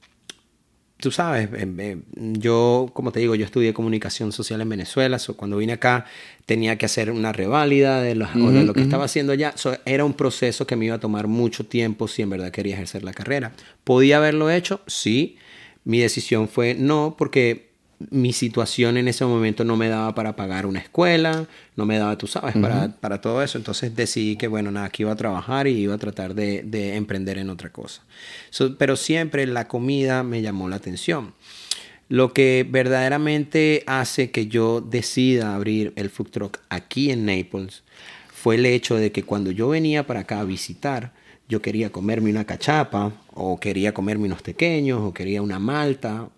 [0.98, 5.36] tú sabes, em, em, yo, como te digo, yo estudié comunicación social en Venezuela, so,
[5.36, 6.06] cuando vine acá
[6.46, 9.54] tenía que hacer una reválida de, lo, de lo que estaba haciendo allá.
[9.84, 13.02] era un proceso que me iba a tomar mucho tiempo si en verdad quería ejercer
[13.02, 13.52] la carrera.
[13.84, 14.80] ¿Podía haberlo hecho?
[14.86, 15.36] Sí.
[15.84, 17.73] Mi decisión fue no, porque
[18.10, 22.16] mi situación en ese momento no me daba para pagar una escuela, no me daba,
[22.18, 23.58] tú sabes, para, para, todo eso.
[23.58, 26.96] Entonces decidí que, bueno, nada, que iba a trabajar y iba a tratar de, de
[26.96, 28.02] emprender en otra cosa.
[28.78, 31.32] pero siempre la comida me llamó la atención.
[32.08, 37.82] Lo que verdaderamente hace que yo decida abrir el food truck aquí en Naples
[38.28, 41.12] fue el hecho de que cuando yo venía para acá a visitar,
[41.48, 46.28] yo quería comerme una cachapa, o quería comerme unos pequeños, o quería una malta,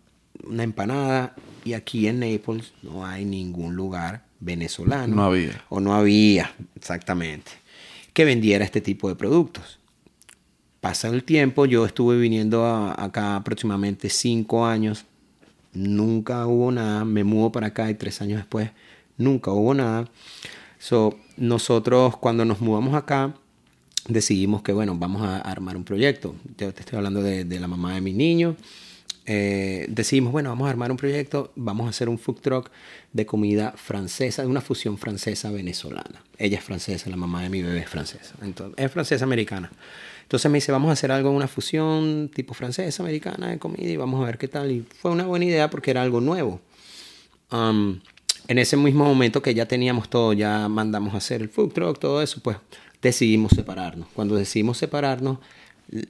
[0.44, 5.16] una empanada, y aquí en Naples no hay ningún lugar venezolano.
[5.16, 5.64] No había.
[5.68, 7.50] O no había, exactamente,
[8.12, 9.78] que vendiera este tipo de productos.
[10.80, 15.04] Pasa el tiempo, yo estuve viniendo acá aproximadamente cinco años,
[15.72, 18.70] nunca hubo nada, me mudo para acá y tres años después
[19.16, 20.08] nunca hubo nada.
[20.78, 23.34] So, nosotros cuando nos mudamos acá,
[24.08, 26.34] decidimos que, bueno, vamos a armar un proyecto.
[26.58, 28.56] Yo te estoy hablando de, de la mamá de mi niño
[29.26, 32.70] eh, decidimos, bueno, vamos a armar un proyecto, vamos a hacer un food truck
[33.12, 36.22] de comida francesa, de una fusión francesa-venezolana.
[36.38, 39.70] Ella es francesa, la mamá de mi bebé es francesa, entonces, es francesa-americana.
[40.22, 44.22] Entonces me dice, vamos a hacer algo, una fusión tipo francesa-americana de comida y vamos
[44.22, 44.72] a ver qué tal.
[44.72, 46.60] Y fue una buena idea porque era algo nuevo.
[47.52, 48.00] Um,
[48.48, 51.98] en ese mismo momento que ya teníamos todo, ya mandamos a hacer el food truck,
[51.98, 52.56] todo eso, pues
[53.02, 54.08] decidimos separarnos.
[54.14, 55.38] Cuando decidimos separarnos,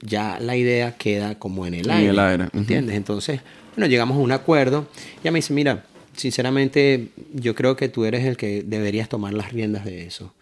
[0.01, 2.09] ya la idea queda como en el aire.
[2.09, 2.95] el ¿Entiendes?
[2.95, 3.41] Entonces,
[3.75, 4.87] bueno, llegamos a un acuerdo.
[5.23, 5.85] Ya me dice, mira,
[6.15, 10.33] sinceramente, yo creo que tú eres el que deberías tomar las riendas de eso.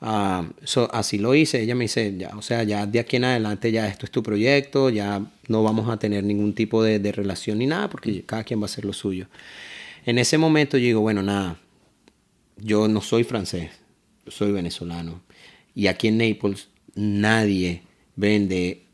[0.00, 0.44] Uh,
[0.92, 1.62] así lo hice.
[1.62, 4.22] Ella me dice, ya, o sea, ya de aquí en adelante ya esto es tu
[4.22, 8.44] proyecto, ya no vamos a tener ningún tipo de, de relación ni nada, porque cada
[8.44, 9.28] quien va a hacer lo suyo.
[10.04, 11.58] En ese momento yo digo, bueno, nada,
[12.58, 13.70] yo no soy francés,
[14.26, 15.22] soy venezolano.
[15.74, 17.82] Y aquí en Naples nadie
[18.16, 18.84] vende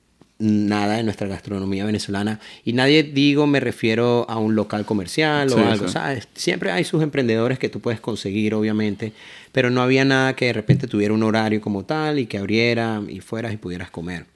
[0.41, 2.41] nada de nuestra gastronomía venezolana.
[2.65, 6.29] Y nadie digo, me refiero a un local comercial o algo, ¿sabes?
[6.35, 9.13] Siempre hay sus emprendedores que tú puedes conseguir, obviamente,
[9.53, 13.03] pero no había nada que de repente tuviera un horario como tal y que abriera
[13.07, 14.27] y fueras y pudieras comer.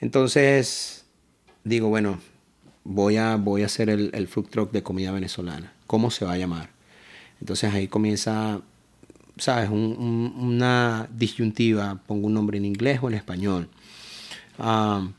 [0.00, 1.04] Entonces,
[1.64, 2.18] digo, bueno,
[2.84, 5.74] voy a, voy a hacer el, el food truck de comida venezolana.
[5.86, 6.70] ¿Cómo se va a llamar?
[7.42, 8.62] Entonces ahí comienza,
[9.36, 9.68] ¿sabes?
[9.68, 13.68] una disyuntiva, pongo un nombre en inglés o en español
[14.58, 15.12] Um,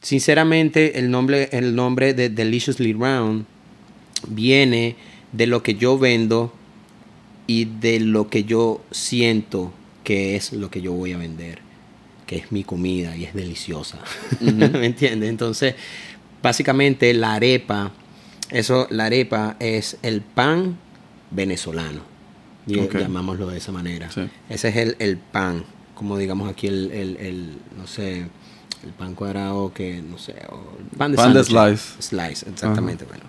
[0.00, 3.44] sinceramente, el nombre, el nombre de Deliciously Round
[4.28, 4.96] viene
[5.32, 6.52] de lo que yo vendo
[7.46, 9.72] y de lo que yo siento
[10.04, 11.58] que es lo que yo voy a vender,
[12.26, 13.98] que es mi comida y es deliciosa.
[14.40, 15.28] ¿Me entiendes?
[15.28, 15.74] Entonces,
[16.42, 17.92] básicamente la arepa,
[18.50, 20.78] eso, la arepa es el pan
[21.30, 22.00] venezolano.
[22.66, 24.08] Y llamámoslo de esa manera.
[24.48, 28.28] Ese es el, el, pan, como digamos aquí el, el, el no sé,
[28.84, 30.60] el pan cuadrado que, no sé, o
[30.96, 32.02] pan de, pan de slice.
[32.02, 33.04] Slice, exactamente.
[33.04, 33.24] Bueno,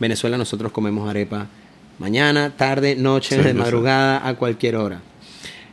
[0.00, 1.46] Venezuela nosotros comemos arepa
[1.98, 5.00] mañana, tarde, noche, de madrugada, a cualquier hora.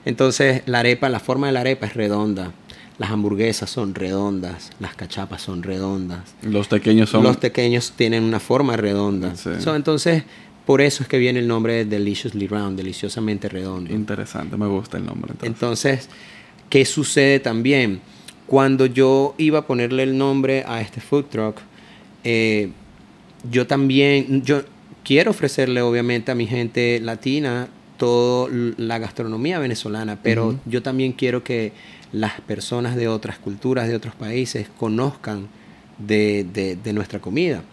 [0.06, 2.52] Entonces, la arepa, la forma de la arepa es redonda.
[3.00, 6.36] Las hamburguesas son redondas, las cachapas son redondas.
[6.44, 7.24] Los pequeños son.
[7.24, 9.34] Los pequeños tienen una forma redonda.
[9.76, 10.24] entonces,
[10.66, 13.92] por eso es que viene el nombre de Deliciously Round, deliciosamente redondo.
[13.92, 15.34] Interesante, me gusta el nombre.
[15.42, 16.08] entonces
[16.74, 18.02] ¿qué sucede también?
[18.48, 21.58] Cuando yo iba a ponerle el nombre a este food truck,
[22.24, 22.70] eh,
[23.50, 24.64] yo también, yo
[25.04, 31.44] quiero ofrecerle obviamente a mi gente latina toda la gastronomía venezolana, pero yo también quiero
[31.44, 31.72] que
[32.12, 35.48] las personas de otras culturas, de otros países, conozcan
[35.98, 36.44] de,
[36.84, 37.64] de nuestra comida.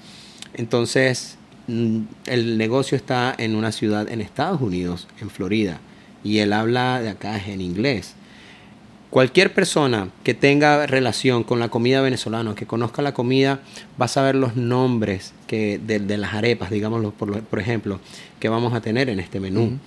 [0.54, 1.36] Entonces,
[1.68, 5.80] mm, el negocio está en una ciudad en Estados Unidos, en Florida,
[6.24, 8.14] y él habla de acá en inglés.
[9.10, 13.58] Cualquier persona que tenga relación con la comida venezolana, que conozca la comida,
[14.00, 17.98] va a saber los nombres que, de, las arepas, digámoslo por, por, ejemplo,
[18.38, 19.78] que vamos a tener en este menú.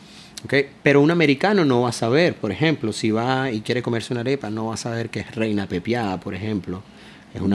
[0.83, 4.21] Pero un americano no va a saber, por ejemplo, si va y quiere comerse una
[4.21, 6.83] arepa, no va a saber que es reina pepiada, por ejemplo.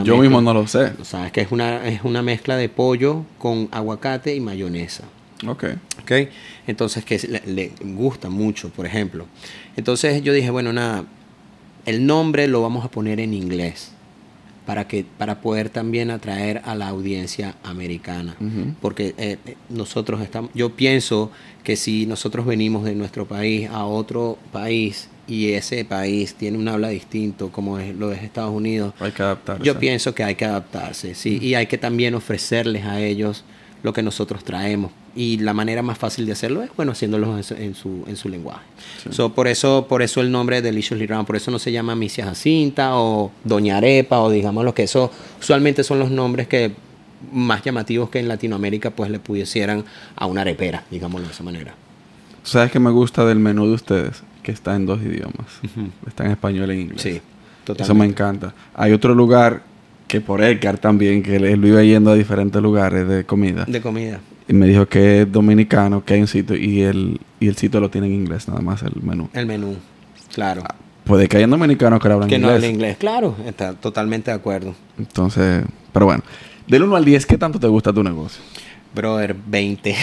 [0.03, 0.93] Yo mismo no lo sé.
[1.03, 5.03] Sabes que es una, es una mezcla de pollo con aguacate y mayonesa.
[5.47, 5.65] Ok.
[6.01, 6.29] okay?
[6.67, 9.27] Entonces, que le, le gusta mucho, por ejemplo.
[9.77, 11.05] Entonces yo dije, bueno, nada,
[11.89, 13.91] el nombre lo vamos a poner en inglés
[14.65, 18.35] para que para poder también atraer a la audiencia americana.
[18.79, 19.37] Porque eh,
[19.69, 21.31] nosotros estamos yo pienso
[21.63, 26.67] que si nosotros venimos de nuestro país a otro país y ese país tiene un
[26.67, 29.63] habla distinto como es, lo es Estados Unidos, Hay que adaptarse.
[29.63, 33.43] yo pienso que hay que adaptarse, sí, y hay que también ofrecerles a ellos
[33.83, 34.91] lo que nosotros traemos.
[35.15, 38.15] Y la manera más fácil de hacerlo es, bueno, haciéndolo en su, en su, en
[38.15, 38.63] su lenguaje.
[39.09, 41.95] So, por, eso, por eso el nombre de Deliciously Round, por eso no se llama
[41.95, 46.73] Misia Jacinta o Doña Arepa o digamos lo que eso, usualmente son los nombres que
[47.31, 49.83] más llamativos que en Latinoamérica pues le pudiesen
[50.15, 51.73] a una arepera, digámoslo de esa manera.
[52.43, 54.23] ¿Sabes qué me gusta del menú de ustedes?
[54.43, 55.47] Que está en dos idiomas.
[56.07, 57.01] Está en español e inglés.
[57.01, 57.21] Sí,
[57.63, 57.83] totalmente.
[57.83, 58.53] Eso me encanta.
[58.73, 59.63] Hay otro lugar
[60.09, 63.65] que por Edgar también, que él vive yendo a diferentes lugares de comida.
[63.65, 64.19] De comida.
[64.47, 67.79] Y me dijo que es dominicano, que hay un sitio y el, y el sitio
[67.79, 69.29] lo tiene en inglés, nada más el menú.
[69.33, 69.75] El menú,
[70.33, 70.63] claro.
[71.05, 72.55] Puede que hayan dominicanos que hablan que no inglés.
[72.55, 74.73] habla inglés, claro, está totalmente de acuerdo.
[74.97, 76.23] Entonces, pero bueno.
[76.67, 78.41] Del 1 al 10, ¿qué tanto te gusta tu negocio?
[78.95, 79.95] Brother, 20.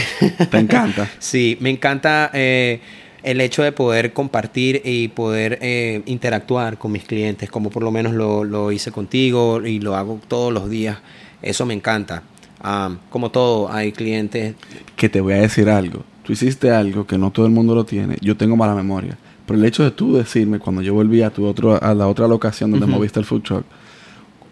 [0.51, 1.11] ¿Te encanta?
[1.19, 2.81] Sí, me encanta eh,
[3.27, 7.91] el hecho de poder compartir y poder eh, interactuar con mis clientes, como por lo
[7.91, 10.99] menos lo, lo hice contigo y lo hago todos los días.
[11.43, 12.23] Eso me encanta.
[12.62, 14.55] Ah, como todo, hay clientes.
[14.97, 16.05] que te voy a decir algo.
[16.23, 18.17] Tú hiciste algo que no todo el mundo lo tiene.
[18.21, 19.19] Yo tengo mala memoria.
[19.45, 22.27] Pero el hecho de tú decirme cuando yo volví a tu otro a la otra
[22.29, 23.65] locación donde moviste el food truck,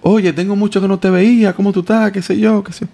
[0.02, 2.12] oye, tengo mucho que no te veía, ¿cómo tú estás?
[2.12, 2.62] ¿Qué sé yo?
[2.62, 2.86] ¿Qué sé?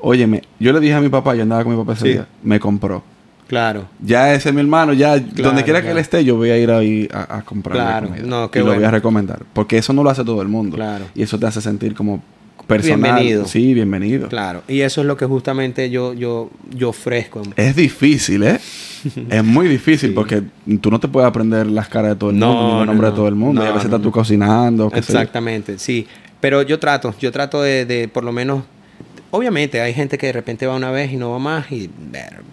[0.00, 2.12] Óyeme, yo le dije a mi papá, yo andaba con mi papá ese Sí.
[2.12, 3.02] día, me compró.
[3.50, 6.56] Claro, Ya ese es mi hermano, ya donde quiera que él esté, yo voy a
[6.56, 8.22] ir ahí a, a comprar Claro, comida.
[8.24, 9.42] no, qué y lo voy a recomendar.
[9.52, 10.76] Porque eso no lo hace todo el mundo.
[10.76, 11.06] Claro.
[11.16, 12.22] Y eso te hace sentir como
[12.68, 13.00] personal.
[13.14, 13.44] Bienvenido.
[13.46, 14.28] Sí, bienvenido.
[14.28, 14.62] claro.
[14.68, 17.42] Y eso es lo que justamente yo, yo, yo ofrezco.
[17.56, 18.60] Es difícil, ¿eh?
[19.30, 20.44] es muy difícil porque
[20.80, 23.10] tú no te puedes aprender las caras de todo el No, mundo, no, nombres no.
[23.10, 23.64] de todo el mundo.
[23.64, 24.88] y a veces estás tú cocinando.
[24.90, 25.18] qué sé yo.
[25.18, 26.06] Exactamente, sí.
[26.40, 28.62] Pero yo trato, yo trato de, de por lo menos,
[29.30, 31.88] obviamente hay gente que de repente va una vez y no va más y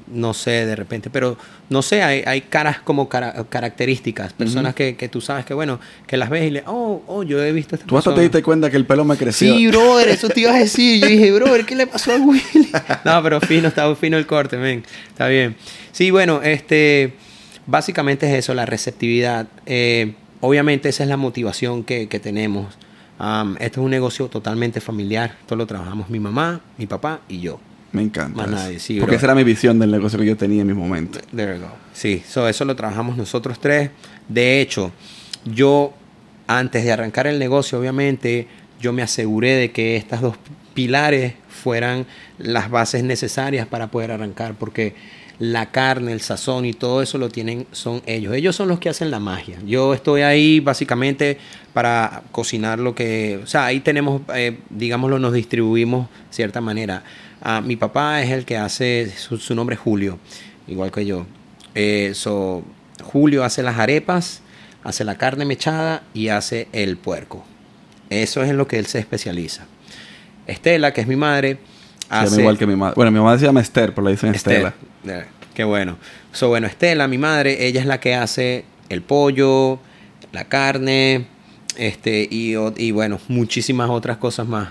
[0.08, 1.38] no sé, de repente, pero
[1.70, 5.80] no sé, hay, hay caras como cara- características, personas que, que tú sabes que, bueno,
[6.06, 8.22] que las ves y le, oh, oh, yo he visto a esta Tú hasta te
[8.22, 9.54] diste cuenta que el pelo me creció.
[9.56, 11.02] Sí, brother, eso te iba a decir.
[11.02, 12.70] Yo dije, brother, ¿qué le pasó a Willy?
[13.06, 14.84] No, pero fino, está fino el corte, men.
[15.10, 15.56] Está bien.
[15.92, 17.14] Sí, bueno, este,
[17.66, 19.48] básicamente es eso, la receptividad.
[19.66, 22.78] Eh, obviamente esa es la motivación que, que tenemos.
[23.20, 25.36] Esto es un negocio totalmente familiar.
[25.42, 27.60] Esto lo trabajamos mi mamá, mi papá y yo.
[27.92, 28.38] Me encanta.
[28.38, 28.56] Más eso.
[28.56, 29.18] nadie, sí, Porque bro.
[29.18, 31.20] esa era mi visión del negocio que yo tenía en mi momento.
[31.36, 31.72] There we go.
[31.94, 33.90] Sí, so, eso lo trabajamos nosotros tres.
[34.28, 34.92] De hecho,
[35.46, 35.94] yo,
[36.46, 38.48] antes de arrancar el negocio, obviamente,
[38.80, 40.36] yo me aseguré de que estas dos
[40.74, 42.06] pilares fueran
[42.38, 44.94] las bases necesarias para poder arrancar, porque
[45.40, 48.34] la carne, el sazón y todo eso lo tienen, son ellos.
[48.34, 49.58] Ellos son los que hacen la magia.
[49.66, 51.38] Yo estoy ahí básicamente
[51.74, 57.04] para cocinar lo que, o sea, ahí tenemos, eh, digámoslo, nos distribuimos de cierta manera.
[57.42, 60.18] Ah, mi papá es el que hace, su, su nombre es Julio,
[60.68, 61.26] igual que yo.
[61.76, 62.64] Eh, so,
[63.04, 64.42] Julio hace las arepas,
[64.84, 67.46] hace la carne mechada y hace el puerco.
[68.10, 69.66] Eso es en lo que él se especializa.
[70.48, 71.60] Estela, que es mi madre,
[72.00, 72.40] Se llama hace...
[72.42, 72.96] igual que mi madre.
[72.96, 74.74] Bueno, mi mamá se llama Esther, pero la dicen Estela.
[75.10, 75.98] Eh, Qué bueno.
[76.34, 79.80] So, bueno, Estela, mi madre, ella es la que hace el pollo,
[80.32, 81.26] la carne,
[81.78, 84.70] este, y, y bueno, muchísimas otras cosas más.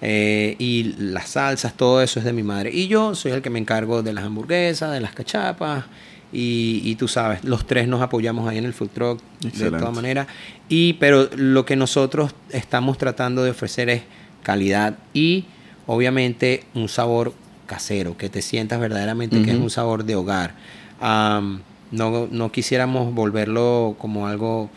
[0.00, 2.70] Eh, y las salsas, todo eso es de mi madre.
[2.72, 5.86] Y yo soy el que me encargo de las hamburguesas, de las cachapas.
[6.32, 9.94] Y, y tú sabes, los tres nos apoyamos ahí en el food truck de todas
[9.94, 10.28] maneras.
[10.68, 14.02] Y, pero lo que nosotros estamos tratando de ofrecer es
[14.42, 15.46] calidad y
[15.86, 17.32] obviamente un sabor
[17.68, 20.54] casero, que te sientas verdaderamente que es un sabor de hogar.
[21.00, 21.60] Am,
[21.92, 24.68] no, no quisiéramos volverlo como algo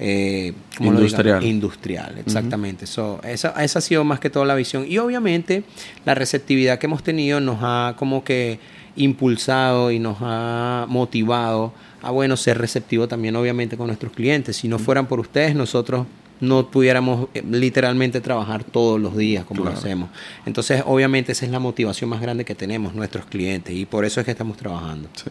[0.00, 1.42] eh, ¿cómo lo Industrial.
[1.44, 2.86] industrial, exactamente.
[2.86, 4.84] So, esa, esa ha sido más que todo la visión.
[4.88, 5.64] Y obviamente
[6.04, 8.60] la receptividad que hemos tenido nos ha como que
[8.94, 14.56] impulsado y nos ha motivado a bueno ser receptivo también obviamente con nuestros clientes.
[14.56, 16.06] Si no fueran por ustedes, nosotros
[16.40, 19.74] no pudiéramos eh, literalmente trabajar todos los días como Claro.
[19.74, 20.10] lo hacemos.
[20.46, 24.20] Entonces, obviamente esa es la motivación más grande que tenemos nuestros clientes y por eso
[24.20, 25.08] es que estamos trabajando.
[25.14, 25.30] Sí.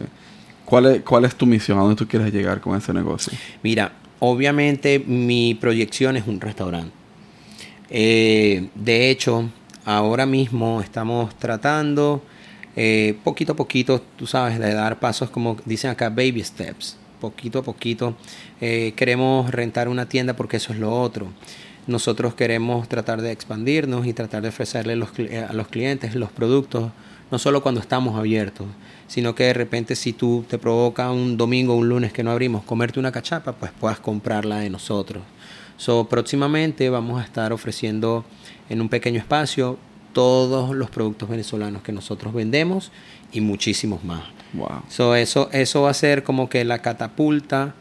[0.64, 1.78] ¿Cuál es, ¿Cuál es tu misión?
[1.78, 3.32] ¿A dónde tú quieres llegar con ese negocio?
[3.62, 6.92] Mira, obviamente mi proyección es un restaurante.
[7.90, 9.48] Eh, de hecho,
[9.84, 12.22] ahora mismo estamos tratando
[12.76, 16.96] eh, poquito a poquito, tú sabes, de dar pasos como dicen acá, baby steps.
[17.20, 18.14] Poquito a poquito.
[18.60, 21.28] Eh, queremos rentar una tienda porque eso es lo otro.
[21.86, 26.90] Nosotros queremos tratar de expandirnos y tratar de ofrecerle cli- a los clientes los productos,
[27.30, 28.66] no solo cuando estamos abiertos,
[29.06, 32.30] sino que de repente si tú te provoca un domingo o un lunes que no
[32.30, 35.22] abrimos comerte una cachapa, pues puedas comprarla de nosotros.
[35.76, 38.24] So, próximamente vamos a estar ofreciendo
[38.68, 39.78] en un pequeño espacio
[40.12, 42.90] todos los productos venezolanos que nosotros vendemos
[43.32, 44.22] y muchísimos más.
[44.54, 44.82] Wow.
[44.88, 47.74] So, eso, eso va a ser como que la catapulta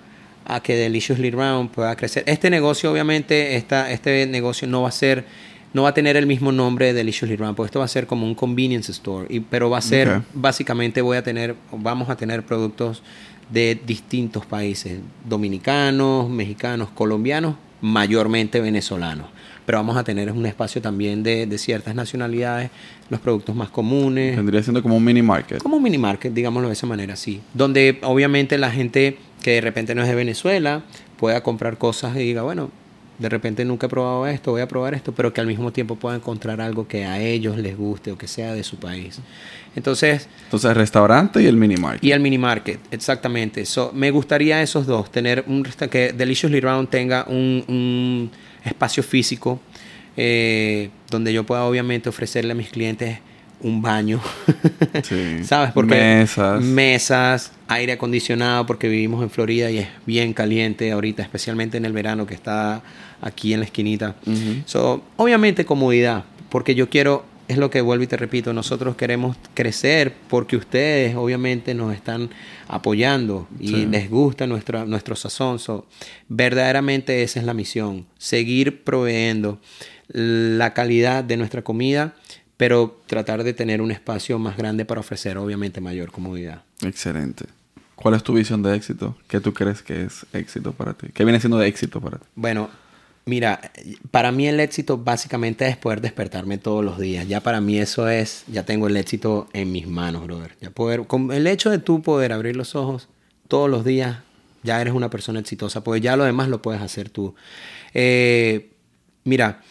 [0.46, 2.24] a que Deliciously Round pueda crecer.
[2.26, 5.26] Este negocio, obviamente, esta, este negocio no va a ser,
[5.74, 8.08] no va a tener el mismo nombre de Deliciously Round, porque esto va a ser
[8.08, 12.16] como un convenience store, y, pero va a ser, básicamente voy a tener, vamos a
[12.16, 13.04] tener productos
[13.50, 19.28] de distintos países, dominicanos, mexicanos, colombianos, mayormente venezolanos.
[19.66, 22.70] Pero vamos a tener un espacio también de, de ciertas nacionalidades,
[23.10, 25.62] los productos más comunes, Vendría siendo como un mini market.
[25.62, 27.42] como un mini market, digámoslo de esa manera, sí.
[27.54, 30.84] Donde obviamente la gente que de repente no es de Venezuela
[31.18, 32.70] pueda comprar cosas y diga, bueno,
[33.20, 35.96] de repente nunca he probado esto, voy a probar esto, pero que al mismo tiempo
[35.96, 39.20] pueda encontrar algo que a ellos les guste o que sea de su país.
[39.76, 42.04] Entonces, Entonces, el restaurante y el mini market.
[42.04, 43.66] y el mini market, exactamente.
[43.66, 48.32] So, me gustaría esos dos, tener un resta- que Deliciously Round tenga un, un
[48.64, 49.60] espacio físico
[50.16, 53.20] eh, donde yo pueda obviamente ofrecerle a mis clientes
[53.62, 54.20] un baño.
[55.04, 55.40] Sí.
[55.44, 55.72] ¿Sabes?
[55.74, 56.62] Porque Mesas.
[56.62, 61.94] mesas, aire acondicionado, porque vivimos en Florida y es bien caliente ahorita, especialmente en el
[61.94, 62.82] verano que está
[63.22, 64.16] aquí en la esquinita.
[64.66, 69.38] So, obviamente comodidad, porque yo quiero, es lo que vuelvo y te repito, nosotros queremos
[69.56, 72.30] crecer porque ustedes obviamente nos están
[72.68, 73.86] apoyando y Sí.
[73.88, 75.58] les gusta nuestra, nuestro sazón.
[75.58, 75.88] So,
[76.30, 79.60] verdaderamente esa es la misión, seguir proveyendo
[80.10, 82.14] la calidad de nuestra comida,
[82.58, 86.64] pero tratar de tener un espacio más grande para ofrecer obviamente mayor comodidad.
[86.82, 87.46] Excelente.
[87.96, 89.16] ¿Cuál es tu visión de éxito?
[89.28, 91.08] ¿Qué tú crees que es éxito para ti?
[91.14, 92.26] ¿Qué viene siendo de éxito para ti?
[92.36, 92.70] Bueno,
[93.26, 93.60] mira,
[94.12, 97.28] para mí el éxito básicamente es poder despertarme todos los días.
[97.28, 100.56] Ya para mí eso es, ya tengo el éxito en mis manos, brother.
[100.62, 103.08] Ya poder, con el hecho de tú poder abrir los ojos
[103.48, 104.20] todos los días,
[104.64, 107.34] ya eres una persona exitosa, porque ya lo demás lo puedes hacer tú.
[107.94, 108.74] Eh,
[109.24, 109.62] mira,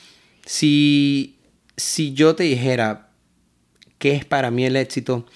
[0.45, 1.36] si,
[1.76, 3.08] si yo te dijera
[3.98, 5.26] qué es para mí el éxito,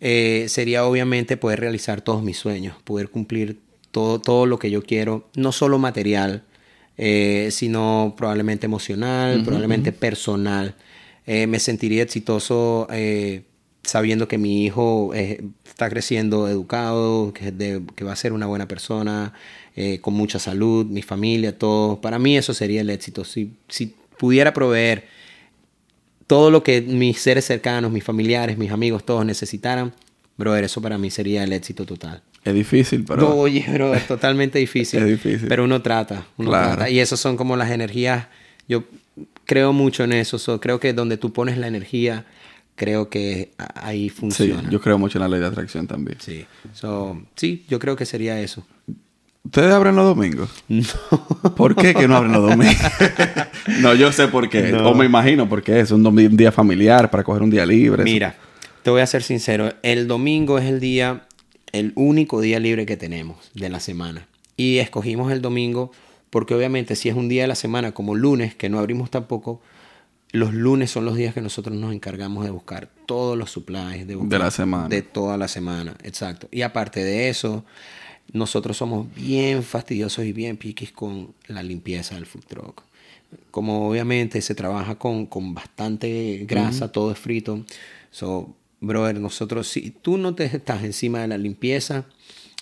[0.00, 3.58] eh, sería obviamente poder realizar todos mis sueños, poder cumplir
[3.90, 6.44] todo, todo lo que yo quiero, no solo material,
[6.96, 10.74] eh, sino probablemente emocional, probablemente personal.
[11.26, 12.86] Eh, me sentiría exitoso
[13.82, 18.68] sabiendo que mi hijo está creciendo educado, que, de- que va a ser una buena
[18.68, 19.32] persona,
[20.02, 22.00] con mucha salud, mi familia, todo.
[22.02, 23.24] Para mí eso sería el éxito.
[23.24, 25.08] Si, si pudiera proveer
[26.30, 29.92] todo lo que mis seres cercanos, mis familiares, mis amigos, todos necesitaran,
[30.36, 32.22] brother, eso para mí sería el éxito total.
[32.44, 33.22] Es difícil, pero...
[33.22, 35.00] No, oye, bro, es totalmente difícil.
[35.02, 35.48] Es difícil.
[35.48, 36.68] Pero uno trata, uno Claro.
[36.76, 36.88] trata.
[36.90, 38.28] Y eso son como las energías.
[38.68, 38.84] Yo
[39.44, 40.38] creo mucho en eso.
[40.38, 42.24] so, creo que donde tú pones la energía,
[42.76, 44.70] creo que ahí Sí, funciona.
[44.70, 46.18] yo creo mucho en la ley de atracción también.
[46.20, 46.46] Sí.
[46.74, 48.64] So, sí, yo creo que sería eso.
[49.50, 50.48] ¿Ustedes abren los domingos?
[51.56, 52.76] ¿Por qué que no abren los domingos?
[53.80, 54.70] no, yo sé por qué.
[54.70, 54.88] No.
[54.88, 55.80] O me imagino por qué.
[55.80, 58.04] Es un, día familiar para coger un día libre.
[58.04, 58.36] Mira,
[58.84, 59.74] te voy a ser sincero.
[59.82, 61.26] El domingo es el día,
[61.72, 64.28] el único día libre que tenemos de la semana.
[64.56, 65.90] Y escogimos el domingo
[66.30, 69.60] porque obviamente si es un día de la semana como lunes, que no abrimos tampoco,
[70.30, 74.14] los lunes son los días que nosotros nos encargamos de buscar todos los supplies de,
[74.14, 74.88] buscar- la semana.
[74.88, 76.46] De toda la semana, exacto.
[76.52, 77.64] Y aparte de eso,
[78.32, 82.82] nosotros somos bien fastidiosos y bien piquis con la limpieza del food truck.
[83.50, 87.64] Como obviamente se trabaja con, con bastante grasa, todo es frito.
[88.10, 92.06] So, brother, nosotros, si tú no te estás encima de la limpieza,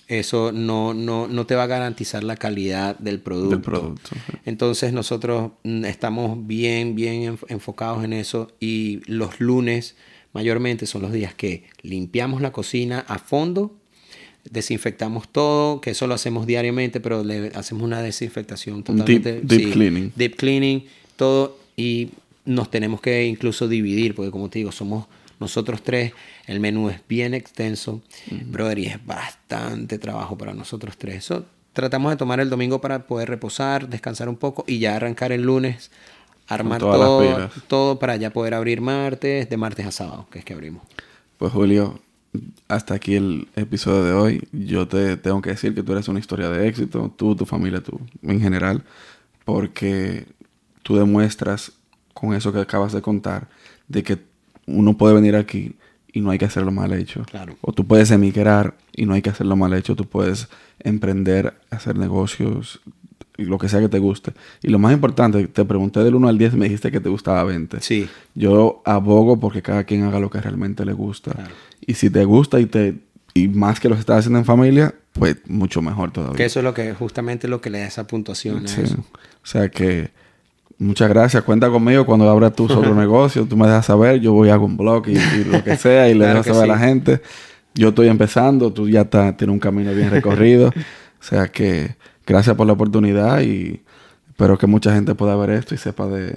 [0.08, 3.50] eso no, no, no te va a garantizar la calidad del producto.
[3.56, 4.10] Del producto.
[4.46, 9.96] Entonces nosotros mm, estamos bien, bien enf- enfocados en eso y los lunes
[10.32, 13.76] mayormente son los días que limpiamos la cocina a fondo,
[14.50, 19.40] desinfectamos todo, que eso lo hacemos diariamente, pero le hacemos una desinfectación totalmente.
[19.42, 20.12] deep- deep cleaning.
[20.16, 20.84] Deep cleaning,
[21.16, 22.10] todo y
[22.44, 25.06] nos tenemos que incluso dividir, porque como te digo, somos
[25.38, 26.12] nosotros tres,
[26.46, 28.00] el menú es bien extenso,
[28.46, 31.16] brother, y es bastante trabajo para nosotros tres.
[31.16, 35.30] Eso tratamos de tomar el domingo para poder reposar, descansar un poco y ya arrancar
[35.30, 35.90] el lunes,
[36.48, 40.54] armar todo, todo para ya poder abrir martes, de martes a sábado, que es que
[40.54, 40.82] abrimos.
[41.36, 42.00] Pues Julio,
[42.68, 44.48] hasta aquí el episodio de hoy.
[44.52, 47.80] Yo te tengo que decir que tú eres una historia de éxito, tú, tu familia,
[47.80, 48.82] tú, en general,
[49.44, 50.26] porque
[50.82, 51.72] tú demuestras
[52.14, 53.48] con eso que acabas de contar
[53.88, 54.18] de que
[54.66, 55.76] uno puede venir aquí
[56.12, 57.22] y no hay que hacerlo mal hecho.
[57.24, 57.56] Claro.
[57.60, 59.96] O tú puedes emigrar y no hay que hacerlo mal hecho.
[59.96, 60.48] Tú puedes
[60.80, 62.80] emprender, hacer negocios,
[63.38, 64.32] lo que sea que te guste.
[64.62, 67.08] Y lo más importante, te pregunté del 1 al 10 y me dijiste que te
[67.08, 67.80] gustaba 20.
[67.80, 68.08] Sí.
[68.34, 71.32] Yo abogo porque cada quien haga lo que realmente le gusta.
[71.32, 71.54] Claro.
[71.86, 72.96] Y si te gusta y te
[73.34, 76.36] y más que lo estás haciendo en familia, pues mucho mejor todavía.
[76.36, 78.66] Que eso es lo que justamente lo que le da esa puntuación.
[78.66, 78.82] Sí.
[78.82, 78.96] eso.
[78.96, 80.10] O sea que
[80.78, 81.44] muchas gracias.
[81.44, 83.44] Cuenta conmigo cuando abras tu otro negocio.
[83.46, 84.20] Tú me dejas saber.
[84.20, 86.44] Yo voy a hago un blog y, y lo que sea y le Claro dejo
[86.44, 87.22] que saber a la gente.
[87.74, 88.72] Yo estoy empezando.
[88.72, 90.72] Tú ya estás, tienes un camino bien recorrido.
[91.20, 91.96] O sea que
[92.28, 93.82] gracias por la oportunidad y
[94.28, 96.34] espero que mucha gente pueda ver esto y sepa de,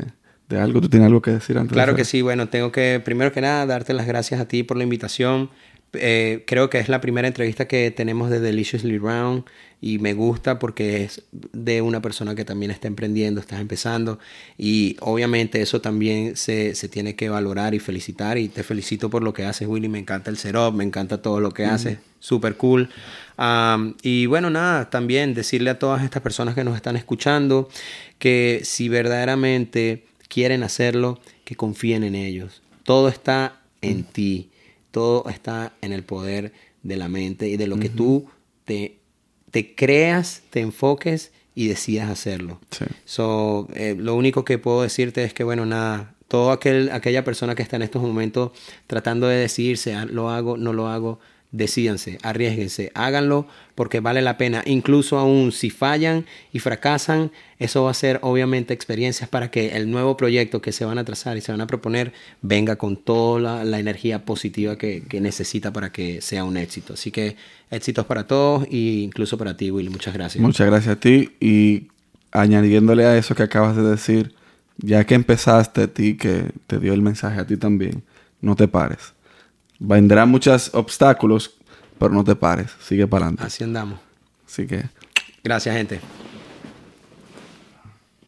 [0.50, 0.82] de algo.
[0.82, 1.74] ¿Tú tienes algo que decir antes?
[1.74, 2.22] Claro de que sí.
[2.22, 5.50] Bueno, tengo que, primero que nada, darte las gracias a ti por la invitación.
[5.94, 9.44] Eh, creo que es la primera entrevista que tenemos de Deliciously Round
[9.82, 14.18] y me gusta porque es de una persona que también está emprendiendo, estás empezando
[14.58, 19.22] y obviamente eso también se, se tiene que valorar y felicitar y te felicito por
[19.22, 22.56] lo que haces Willy, me encanta el setup, me encanta todo lo que haces, súper
[22.56, 22.90] cool.
[23.38, 27.68] Um, y bueno, nada, también decirle a todas estas personas que nos están escuchando
[28.18, 32.62] que si verdaderamente quieren hacerlo, que confíen en ellos.
[32.84, 34.51] Todo está en ti
[34.92, 38.28] todo está en el poder de la mente y de lo que tú
[38.66, 39.00] te,
[39.50, 42.60] te creas, te enfoques y decidas hacerlo.
[43.06, 47.56] So, eh, lo único que puedo decirte es que, bueno, nada, toda aquel, aquella persona
[47.56, 48.52] que está en estos momentos
[48.88, 51.20] tratando de decidirse, ah, lo hago, no lo hago,
[51.52, 53.46] decídanse, arriesguense, háganlo
[53.76, 54.64] porque vale la pena.
[54.66, 59.92] Incluso aún si fallan y fracasan, eso va a ser obviamente experiencias para que el
[59.92, 63.64] nuevo proyecto que se van a trazar y se van a proponer venga con toda
[63.64, 66.94] la, energía positiva que, necesita para que sea un éxito.
[66.94, 67.36] Así que
[67.70, 69.90] éxitos para todos e incluso para ti, Will.
[69.90, 70.42] Muchas gracias.
[70.42, 71.88] Muchas gracias a ti y
[72.32, 74.34] añadiéndole a eso que acabas de decir,
[74.78, 78.04] ya que empezaste a ti, que te dio el mensaje a ti también,
[78.40, 79.14] no te pares
[79.82, 81.56] vendrán muchos obstáculos,
[81.98, 83.44] pero no te pares, sigue para adelante.
[83.46, 84.00] Así andamos.
[84.46, 84.86] Así que.
[85.44, 86.00] Gracias, gente.